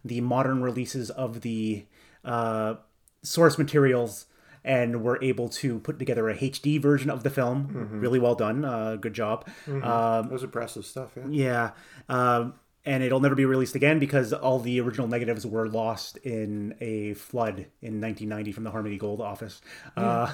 the 0.05 0.21
modern 0.21 0.63
releases 0.63 1.11
of 1.11 1.41
the 1.41 1.87
uh, 2.25 2.75
source 3.23 3.59
materials 3.59 4.27
and 4.63 5.03
were 5.03 5.19
able 5.23 5.49
to 5.49 5.81
put 5.81 5.99
together 5.99 6.29
a 6.29 6.37
HD 6.37 6.81
version 6.81 7.11
of 7.11 7.23
the 7.25 7.31
film. 7.31 7.89
Really 8.01 8.19
well 8.21 8.35
done. 8.35 8.65
Uh, 8.65 8.97
good 8.97 9.15
job. 9.15 9.49
Um, 9.67 9.81
That 9.81 10.31
was 10.31 10.43
impressive 10.45 10.85
stuff. 10.85 11.13
Yeah. 11.17 11.25
yeah. 11.31 11.71
Um, 12.09 12.55
and 12.85 13.03
it'll 13.03 13.21
never 13.21 13.35
be 13.35 13.45
released 13.45 13.75
again 13.75 13.99
because 13.99 14.33
all 14.33 14.59
the 14.59 14.81
original 14.81 15.07
negatives 15.07 15.47
were 15.47 15.69
lost 15.69 16.17
in 16.19 16.75
a 16.81 17.15
flood 17.15 17.67
in 17.83 18.01
1990 18.01 18.53
from 18.53 18.65
the 18.65 18.71
Harmony 18.71 18.97
Gold 18.97 19.21
office. 19.21 19.61
Uh, 19.97 20.33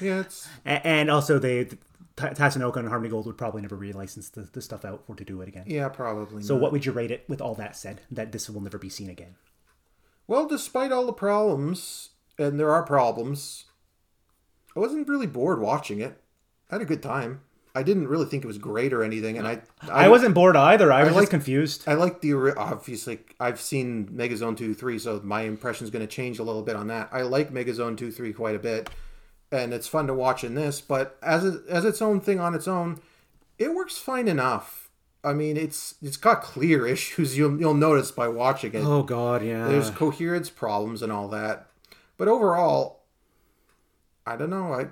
Yeah, 0.00 0.20
it's 0.20 0.48
and 0.64 1.10
also, 1.10 1.38
they 1.38 1.68
Tatsunoko 2.16 2.76
and 2.76 2.88
Harmony 2.88 3.10
Gold 3.10 3.26
would 3.26 3.38
probably 3.38 3.62
never 3.62 3.76
relicense 3.76 4.30
the, 4.30 4.42
the 4.42 4.62
stuff 4.62 4.84
out 4.84 5.04
for 5.04 5.16
to 5.16 5.24
do 5.24 5.40
it 5.40 5.48
again. 5.48 5.64
yeah, 5.66 5.88
probably. 5.88 6.42
So, 6.42 6.54
not. 6.54 6.62
what 6.62 6.72
would 6.72 6.86
you 6.86 6.92
rate 6.92 7.10
it 7.10 7.24
with 7.28 7.40
all 7.40 7.54
that 7.56 7.76
said? 7.76 8.02
That 8.10 8.32
this 8.32 8.48
will 8.48 8.60
never 8.60 8.78
be 8.78 8.88
seen 8.88 9.10
again. 9.10 9.34
Well, 10.26 10.46
despite 10.46 10.92
all 10.92 11.06
the 11.06 11.12
problems, 11.12 12.10
and 12.38 12.58
there 12.58 12.70
are 12.70 12.84
problems, 12.84 13.64
I 14.76 14.80
wasn't 14.80 15.08
really 15.08 15.26
bored 15.26 15.60
watching 15.60 16.00
it. 16.00 16.20
I 16.70 16.76
had 16.76 16.82
a 16.82 16.86
good 16.86 17.02
time. 17.02 17.42
I 17.76 17.82
didn't 17.82 18.06
really 18.06 18.26
think 18.26 18.44
it 18.44 18.46
was 18.46 18.58
great 18.58 18.92
or 18.92 19.02
anything, 19.02 19.36
and 19.36 19.48
I 19.48 19.60
I, 19.82 20.08
wasn't 20.08 20.34
bored 20.34 20.54
either. 20.56 20.92
I 20.92 21.02
was 21.02 21.12
like- 21.14 21.22
just 21.22 21.30
confused. 21.30 21.84
I 21.88 21.94
like 21.94 22.20
the 22.20 22.34
obviously 22.56 23.18
I've 23.40 23.60
seen 23.60 24.08
Megazone 24.08 24.56
two 24.56 24.74
three, 24.74 24.98
so 24.98 25.20
my 25.24 25.42
impression 25.42 25.84
is 25.84 25.90
going 25.90 26.06
to 26.06 26.12
change 26.12 26.38
a 26.38 26.44
little 26.44 26.62
bit 26.62 26.76
on 26.76 26.86
that. 26.88 27.08
I 27.10 27.22
like 27.22 27.52
Megazone 27.52 27.96
two 27.96 28.12
three 28.12 28.32
quite 28.32 28.54
a 28.54 28.60
bit, 28.60 28.90
and 29.50 29.74
it's 29.74 29.88
fun 29.88 30.06
to 30.06 30.14
watch 30.14 30.44
in 30.44 30.54
this. 30.54 30.80
But 30.80 31.18
as 31.20 31.44
a, 31.44 31.62
as 31.68 31.84
its 31.84 32.00
own 32.00 32.20
thing 32.20 32.38
on 32.38 32.54
its 32.54 32.68
own, 32.68 33.00
it 33.58 33.74
works 33.74 33.98
fine 33.98 34.28
enough. 34.28 34.90
I 35.24 35.32
mean, 35.32 35.56
it's 35.56 35.96
it's 36.00 36.16
got 36.16 36.42
clear 36.42 36.86
issues 36.94 37.36
you'll 37.36 37.58
you'll 37.58 37.74
notice 37.74 38.12
by 38.12 38.28
watching 38.28 38.72
it. 38.74 38.84
Oh 38.84 39.02
God, 39.02 39.42
yeah. 39.44 39.66
There's 39.66 39.90
coherence 39.90 40.48
problems 40.48 41.02
and 41.02 41.10
all 41.10 41.26
that, 41.28 41.66
but 42.18 42.28
overall, 42.28 43.00
I 44.24 44.36
don't 44.36 44.50
know. 44.50 44.72
I 44.72 44.86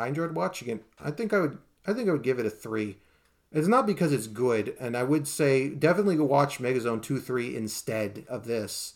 I 0.00 0.06
enjoyed 0.06 0.32
watching 0.36 0.68
it. 0.68 0.84
I 1.02 1.10
think 1.10 1.32
I 1.32 1.40
would 1.40 1.58
I 1.90 1.94
think 1.94 2.08
I 2.08 2.12
would 2.12 2.22
give 2.22 2.38
it 2.38 2.46
a 2.46 2.50
three. 2.50 2.98
It's 3.52 3.68
not 3.68 3.86
because 3.86 4.12
it's 4.12 4.28
good, 4.28 4.76
and 4.78 4.96
I 4.96 5.02
would 5.02 5.26
say 5.26 5.68
definitely 5.68 6.16
go 6.16 6.24
watch 6.24 6.58
Megazone 6.58 7.02
two 7.02 7.18
three 7.18 7.56
instead 7.56 8.24
of 8.28 8.46
this. 8.46 8.94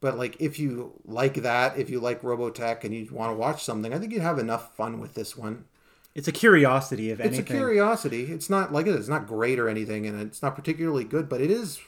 But 0.00 0.16
like 0.16 0.40
if 0.40 0.58
you 0.58 0.94
like 1.04 1.34
that, 1.34 1.78
if 1.78 1.90
you 1.90 2.00
like 2.00 2.22
Robotech 2.22 2.84
and 2.84 2.94
you 2.94 3.06
want 3.12 3.30
to 3.32 3.36
watch 3.36 3.62
something, 3.62 3.92
I 3.92 3.98
think 3.98 4.12
you'd 4.12 4.22
have 4.22 4.38
enough 4.38 4.74
fun 4.74 4.98
with 5.00 5.14
this 5.14 5.36
one. 5.36 5.66
it's 6.14 6.28
a 6.28 6.32
curiosity, 6.32 7.10
if 7.10 7.20
anything. 7.20 7.40
It's 7.40 7.50
a 7.50 7.52
curiosity. 7.52 8.24
It's 8.32 8.48
not 8.48 8.72
like 8.72 8.86
it. 8.86 8.94
It's 8.94 9.08
not 9.08 9.26
great 9.26 9.58
or 9.58 9.68
anything, 9.68 10.06
and 10.06 10.18
it's 10.20 10.42
not 10.42 10.56
particularly 10.56 11.04
good, 11.04 11.28
but 11.28 11.42
it 11.42 11.50
is. 11.50 11.78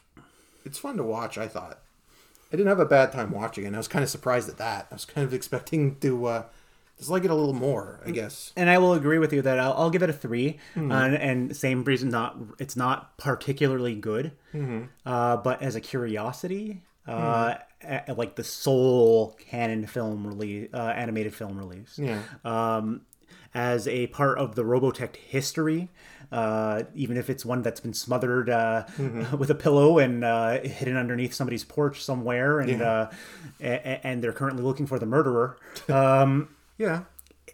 It's 0.66 0.78
fun 0.78 0.98
to 0.98 1.02
watch. 1.02 1.38
I 1.38 1.48
thought. 1.48 1.80
I 2.52 2.56
didn't 2.56 2.68
have 2.68 2.80
a 2.80 2.84
bad 2.84 3.12
time 3.12 3.30
watching 3.30 3.64
it. 3.64 3.68
and 3.68 3.76
I 3.76 3.78
was 3.78 3.88
kind 3.88 4.02
of 4.02 4.10
surprised 4.10 4.50
at 4.50 4.58
that. 4.58 4.88
I 4.90 4.94
was 4.94 5.06
kind 5.06 5.26
of 5.26 5.32
expecting 5.38 5.96
to 6.00 6.26
uh, 6.26 6.42
just 6.98 7.10
like 7.10 7.24
it 7.24 7.30
a 7.30 7.34
little 7.34 7.52
more. 7.54 8.00
I 8.06 8.10
guess. 8.10 8.52
and 8.56 8.70
I 8.70 8.78
will 8.78 8.94
agree 8.94 9.18
with 9.18 9.32
you 9.32 9.42
that 9.42 9.58
I'll, 9.58 9.72
I'll 9.74 9.90
give 9.90 10.02
it 10.02 10.10
a 10.10 10.12
3 10.12 10.58
Hmm. 10.74 10.92
uh, 10.92 11.08
and, 11.08 11.56
same 11.56 11.84
reason 11.84 12.08
not 12.10 12.36
it's 12.58 12.76
not 12.76 13.16
particularly 13.18 13.94
good, 13.94 14.32
Mm-hmm. 14.54 14.82
uh, 15.06 15.36
but 15.38 15.62
as 15.62 15.74
a 15.76 15.80
curiosity, 15.80 16.82
uh, 17.06 17.54
Hmm. 17.82 17.92
a- 18.08 18.14
like 18.14 18.36
the 18.36 18.44
sole 18.44 19.36
Cannon 19.48 19.86
film 19.86 20.26
release, 20.26 20.68
uh, 20.72 20.76
animated 20.96 21.34
film 21.34 21.58
release, 21.58 21.98
Yeah. 21.98 22.22
um, 22.44 23.00
as 23.54 23.86
a 23.88 24.06
part 24.08 24.38
of 24.38 24.54
the 24.54 24.62
Robotech 24.62 25.16
history. 25.16 25.88
Uh, 26.30 26.84
even 26.94 27.18
if 27.18 27.28
it's 27.28 27.44
one 27.44 27.60
that's 27.60 27.80
been 27.80 27.92
smothered 27.92 28.48
uh, 28.48 28.84
Mm-hmm. 28.96 29.36
with 29.40 29.50
a 29.50 29.54
pillow 29.54 29.98
and 29.98 30.24
uh, 30.24 30.60
hidden 30.62 30.96
underneath 30.96 31.34
somebody's 31.34 31.62
porch 31.64 32.02
somewhere, 32.02 32.58
and 32.60 32.70
Yeah. 32.80 32.90
uh, 32.90 33.10
a- 33.60 34.06
and 34.06 34.22
they're 34.24 34.32
currently 34.32 34.62
looking 34.62 34.86
for 34.86 34.98
the 34.98 35.04
murderer. 35.04 35.58
Um, 35.90 36.48
Yeah. 36.78 37.02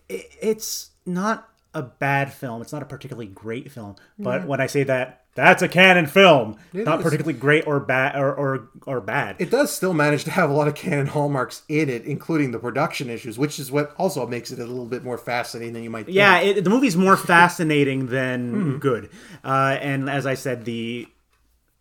it- 0.08 0.26
it's 0.40 0.90
not 1.06 1.48
a 1.74 1.82
bad 1.82 2.32
film. 2.32 2.62
It's 2.62 2.72
not 2.72 2.82
a 2.82 2.86
particularly 2.86 3.26
great 3.26 3.70
film. 3.70 3.96
But 4.18 4.46
when 4.46 4.60
I 4.60 4.66
say 4.66 4.82
that, 4.84 5.22
that's 5.34 5.62
a 5.62 5.68
Cannon 5.68 6.06
film. 6.06 6.56
not 6.72 6.98
is. 6.98 7.04
particularly 7.04 7.38
great 7.38 7.64
or 7.66 7.78
bad 7.78 8.16
or, 8.16 8.34
or 8.34 8.68
or 8.86 9.00
bad. 9.00 9.36
It 9.38 9.50
does 9.50 9.70
still 9.70 9.94
manage 9.94 10.24
to 10.24 10.30
have 10.32 10.50
a 10.50 10.52
lot 10.52 10.66
of 10.66 10.74
Cannon 10.74 11.06
hallmarks 11.06 11.62
in 11.68 11.88
it, 11.88 12.04
including 12.04 12.50
the 12.50 12.58
production 12.58 13.08
issues, 13.08 13.38
which 13.38 13.60
is 13.60 13.70
what 13.70 13.94
also 13.98 14.26
makes 14.26 14.50
it 14.50 14.58
a 14.58 14.64
little 14.64 14.86
bit 14.86 15.04
more 15.04 15.16
fascinating 15.18 15.74
than 15.74 15.84
you 15.84 15.90
might. 15.90 16.06
think. 16.06 16.16
yeah, 16.16 16.38
it, 16.40 16.64
the 16.64 16.70
movie's 16.70 16.96
more 16.96 17.16
fascinating 17.48 18.06
than 18.06 18.78
good. 18.80 19.10
Uh, 19.44 19.76
and 19.80 20.10
as 20.10 20.26
I 20.26 20.34
said, 20.34 20.64
the 20.64 21.06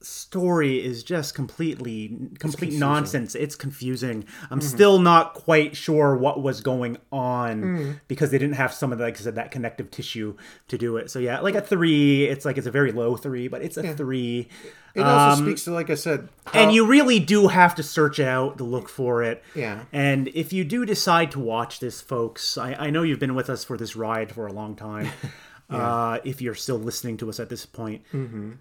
story 0.08 0.84
is 0.84 1.04
just 1.04 1.36
completely 1.36 2.18
complete 2.40 2.74
nonsense. 2.74 3.36
It's 3.36 3.56
confusing. 3.56 4.26
I'm 4.50 4.62
still 4.62 5.00
not 5.00 5.34
quite 5.34 5.76
sure 5.76 6.16
what 6.16 6.42
was 6.42 6.62
going 6.62 6.98
on 7.12 8.00
because 8.08 8.32
they 8.32 8.38
didn't 8.38 8.56
have 8.56 8.74
some 8.74 8.92
of 8.92 8.98
the, 8.98 9.04
like 9.04 9.18
I 9.18 9.22
said, 9.22 9.36
that 9.36 9.52
connective 9.52 9.92
tissue 9.92 10.36
to 10.70 10.78
do 10.78 10.98
it. 10.98 11.12
So 11.12 11.20
yeah, 11.20 11.40
like 11.42 11.56
a 11.56 11.62
three, 11.62 12.26
it's 12.26 12.46
like 12.46 12.58
it's 12.58 12.68
a 12.68 12.72
very 12.72 12.92
low 12.92 13.18
three, 13.18 13.48
but 13.48 13.62
it's 13.62 13.78
a 13.78 13.94
three. 13.96 14.48
It 14.96 15.02
also 15.02 15.44
speaks 15.44 15.64
to, 15.66 15.72
like 15.72 15.92
I 15.92 15.96
said, 15.96 16.28
And 16.54 16.72
you 16.72 16.88
really 16.88 17.20
do 17.20 17.50
have 17.50 17.76
to 17.76 17.84
search 17.84 18.20
out 18.20 18.58
to 18.58 18.64
look 18.64 18.90
for 18.90 19.22
it. 19.22 19.44
Yeah. 19.54 19.84
And 19.94 20.28
if 20.30 20.52
you 20.52 20.64
do 20.64 20.86
decide 20.86 21.30
to 21.32 21.40
watch 21.40 21.80
this, 21.80 22.02
folks, 22.02 22.58
I, 22.58 22.74
I 22.74 22.90
know 22.90 23.04
you've 23.04 23.20
been 23.20 23.36
with 23.36 23.50
us 23.50 23.64
for 23.64 23.78
this 23.78 23.96
ride 23.96 24.32
for 24.32 24.48
a 24.48 24.54
long 24.54 24.76
time. 24.76 25.12
uh, 25.70 26.20
if 26.24 26.42
you're 26.42 26.56
still 26.56 26.80
listening 26.80 27.18
to 27.18 27.30
us 27.30 27.40
at 27.40 27.50
this 27.50 27.66
point, 27.66 28.04
Mm-hmm. 28.14 28.54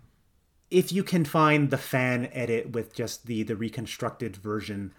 If 0.71 0.93
you 0.93 1.03
can 1.03 1.25
find 1.25 1.71
the 1.71 1.79
fan 1.79 2.29
edit 2.33 2.73
with 2.73 2.95
just 2.95 3.27
the 3.27 3.43
the 3.43 3.57
reconstructed 3.57 4.37
version, 4.37 4.93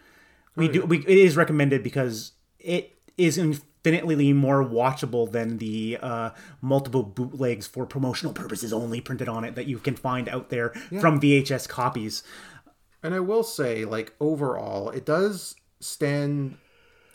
we 0.55 0.69
Oh, 0.69 0.71
do. 0.71 0.85
We, 0.85 0.99
it 0.99 1.07
is 1.17 1.35
recommended 1.37 1.83
because 1.83 2.33
it 2.59 2.97
is 3.17 3.37
infinitely 3.37 4.33
more 4.33 4.63
watchable 4.63 5.31
than 5.31 5.57
the 5.57 5.97
uh, 6.01 6.29
multiple 6.61 7.03
bootlegs 7.03 7.67
for 7.67 7.85
promotional 7.85 8.33
purposes 8.33 8.71
only 8.73 9.01
printed 9.01 9.27
on 9.29 9.43
it 9.43 9.55
that 9.55 9.67
you 9.67 9.79
can 9.79 9.95
find 9.95 10.29
out 10.29 10.49
there 10.49 10.69
from 10.99 11.19
VHS 11.19 11.67
copies. 11.67 12.23
And 13.03 13.13
I 13.13 13.19
will 13.19 13.43
say, 13.43 13.85
like 13.85 14.13
overall, 14.19 14.89
it 14.89 15.05
does 15.05 15.55
stand. 15.79 16.57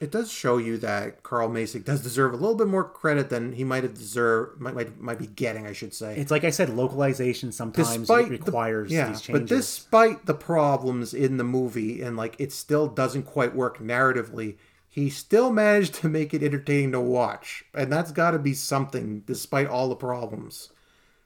It 0.03 0.11
does 0.11 0.33
show 0.33 0.57
you 0.59 0.79
that 0.79 1.23
Carl 1.23 1.49
Macek 1.49 1.85
does 1.85 2.03
deserve 2.03 2.33
a 2.33 2.37
little 2.37 2.57
bit 2.57 2.67
more 2.67 2.83
credit 2.83 3.31
than 3.31 3.53
he 3.53 3.63
might 3.63 3.85
have 3.85 3.95
deserved, 3.95 4.61
might 4.61 4.75
might, 4.75 5.01
might 5.01 5.19
be 5.21 5.29
getting, 5.29 5.65
I 5.65 5.73
should 5.73 5.95
say. 5.95 6.17
It's 6.17 6.33
like 6.33 6.43
I 6.43 6.51
said, 6.51 6.71
localization 6.71 7.53
sometimes 7.53 7.97
Despite 7.99 8.25
the- 8.25 8.31
requires 8.33 8.91
yeah, 8.91 9.09
these 9.11 9.21
changes. 9.21 9.41
but 9.43 9.49
despite 9.49 10.27
the 10.27 10.35
problems 10.35 11.15
in 11.15 11.37
the 11.37 11.45
movie 11.45 12.03
and 12.03 12.17
like 12.17 12.35
it 12.41 12.53
still 12.53 12.89
doesn't 12.89 13.23
quite 13.23 13.55
work 13.55 13.79
narratively, 13.79 14.57
he 14.89 15.09
still 15.09 15.53
managed 15.53 15.95
to 15.95 16.09
make 16.09 16.35
it 16.35 16.43
entertaining 16.43 16.91
to 16.93 17.01
watch, 17.01 17.65
and 17.73 17.93
that's 17.93 18.11
got 18.11 18.33
to 18.33 18.41
be 18.41 18.55
something 18.55 19.21
despite 19.21 19.69
all 19.69 19.89
the 19.89 19.95
problems. 19.95 20.71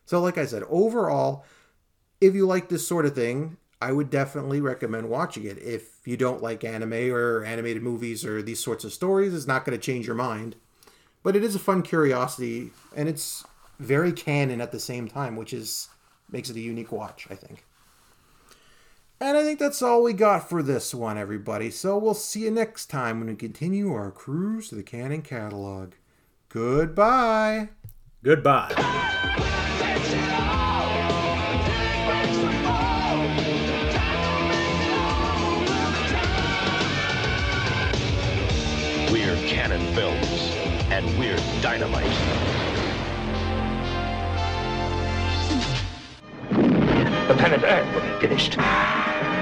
So, 0.04 0.20
like 0.20 0.36
I 0.36 0.44
said, 0.44 0.64
overall, 0.68 1.46
if 2.20 2.34
you 2.34 2.46
like 2.46 2.68
this 2.68 2.86
sort 2.86 3.06
of 3.06 3.14
thing, 3.14 3.56
I 3.80 3.92
would 3.92 4.10
definitely 4.10 4.60
recommend 4.60 5.10
watching 5.10 5.44
it. 5.44 5.58
If 5.58 6.06
you 6.06 6.16
don't 6.16 6.42
like 6.42 6.64
anime 6.64 7.12
or 7.12 7.44
animated 7.44 7.82
movies 7.82 8.24
or 8.24 8.42
these 8.42 8.60
sorts 8.60 8.84
of 8.84 8.92
stories, 8.92 9.34
it's 9.34 9.46
not 9.46 9.64
going 9.64 9.78
to 9.78 9.84
change 9.84 10.06
your 10.06 10.16
mind. 10.16 10.56
But 11.22 11.36
it 11.36 11.44
is 11.44 11.54
a 11.54 11.58
fun 11.58 11.82
curiosity, 11.82 12.70
and 12.94 13.08
it's 13.08 13.44
very 13.78 14.12
Cannon 14.12 14.60
at 14.60 14.72
the 14.72 14.80
same 14.80 15.08
time, 15.08 15.36
which 15.36 15.52
is 15.52 15.88
makes 16.30 16.50
it 16.50 16.56
a 16.56 16.60
unique 16.60 16.92
watch, 16.92 17.26
I 17.30 17.34
think. 17.34 17.64
And 19.20 19.36
I 19.36 19.42
think 19.42 19.58
that's 19.58 19.82
all 19.82 20.02
we 20.02 20.12
got 20.12 20.48
for 20.48 20.62
this 20.62 20.94
one, 20.94 21.16
everybody. 21.16 21.70
So 21.70 21.96
we'll 21.96 22.14
see 22.14 22.40
you 22.40 22.50
next 22.50 22.86
time 22.86 23.18
when 23.18 23.28
we 23.28 23.36
continue 23.36 23.92
our 23.92 24.10
cruise 24.10 24.68
to 24.68 24.74
the 24.74 24.82
Cannon 24.82 25.22
catalog. 25.22 25.92
Goodbye. 26.48 27.70
Goodbye. 28.22 29.62
We're 39.56 39.62
Cannon 39.62 39.94
Films, 39.94 40.54
and 40.90 41.18
we're 41.18 41.38
dynamite. 41.62 42.04
The 47.26 47.34
Planet 47.38 47.62
Earth 47.64 47.94
will 47.94 48.02
be 48.02 48.20
finished. 48.20 48.58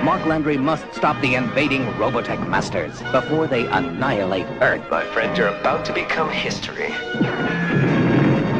Mark 0.04 0.24
Landry 0.24 0.56
must 0.56 0.84
stop 0.94 1.20
the 1.20 1.34
invading 1.34 1.86
Robotech 1.94 2.48
masters 2.48 3.02
before 3.10 3.48
they 3.48 3.66
annihilate 3.66 4.46
Earth. 4.60 4.88
My 4.88 5.04
friend, 5.06 5.36
you're 5.36 5.48
about 5.48 5.84
to 5.86 5.92
become 5.92 6.30
history. 6.30 6.94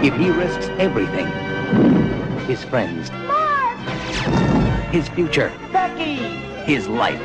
If 0.02 0.14
he 0.16 0.30
risks 0.30 0.66
everything, 0.80 1.28
his 2.48 2.64
friends, 2.64 3.10
his 4.90 5.08
future, 5.10 5.52
Becky! 5.72 6.16
his 6.64 6.88
life, 6.88 7.22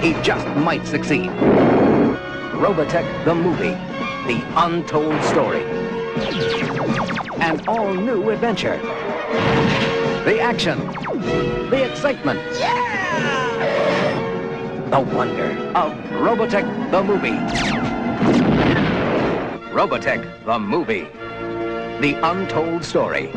he 0.00 0.12
just 0.22 0.46
might 0.58 0.86
succeed. 0.86 1.30
Robotech 2.62 3.24
the 3.24 3.34
movie, 3.34 3.74
the 4.28 4.40
untold 4.54 5.20
story. 5.24 5.64
An 7.40 7.60
all-new 7.66 8.30
adventure. 8.30 8.76
The 10.24 10.38
action, 10.38 10.78
the 11.70 11.90
excitement. 11.90 12.38
The 14.92 15.00
wonder 15.00 15.50
of 15.74 15.92
Robotech 16.22 16.90
the 16.92 17.02
movie. 17.02 17.36
Robotech 19.74 20.44
the 20.44 20.58
movie. 20.60 21.08
The 22.00 22.14
untold 22.22 22.84
story. 22.84 23.32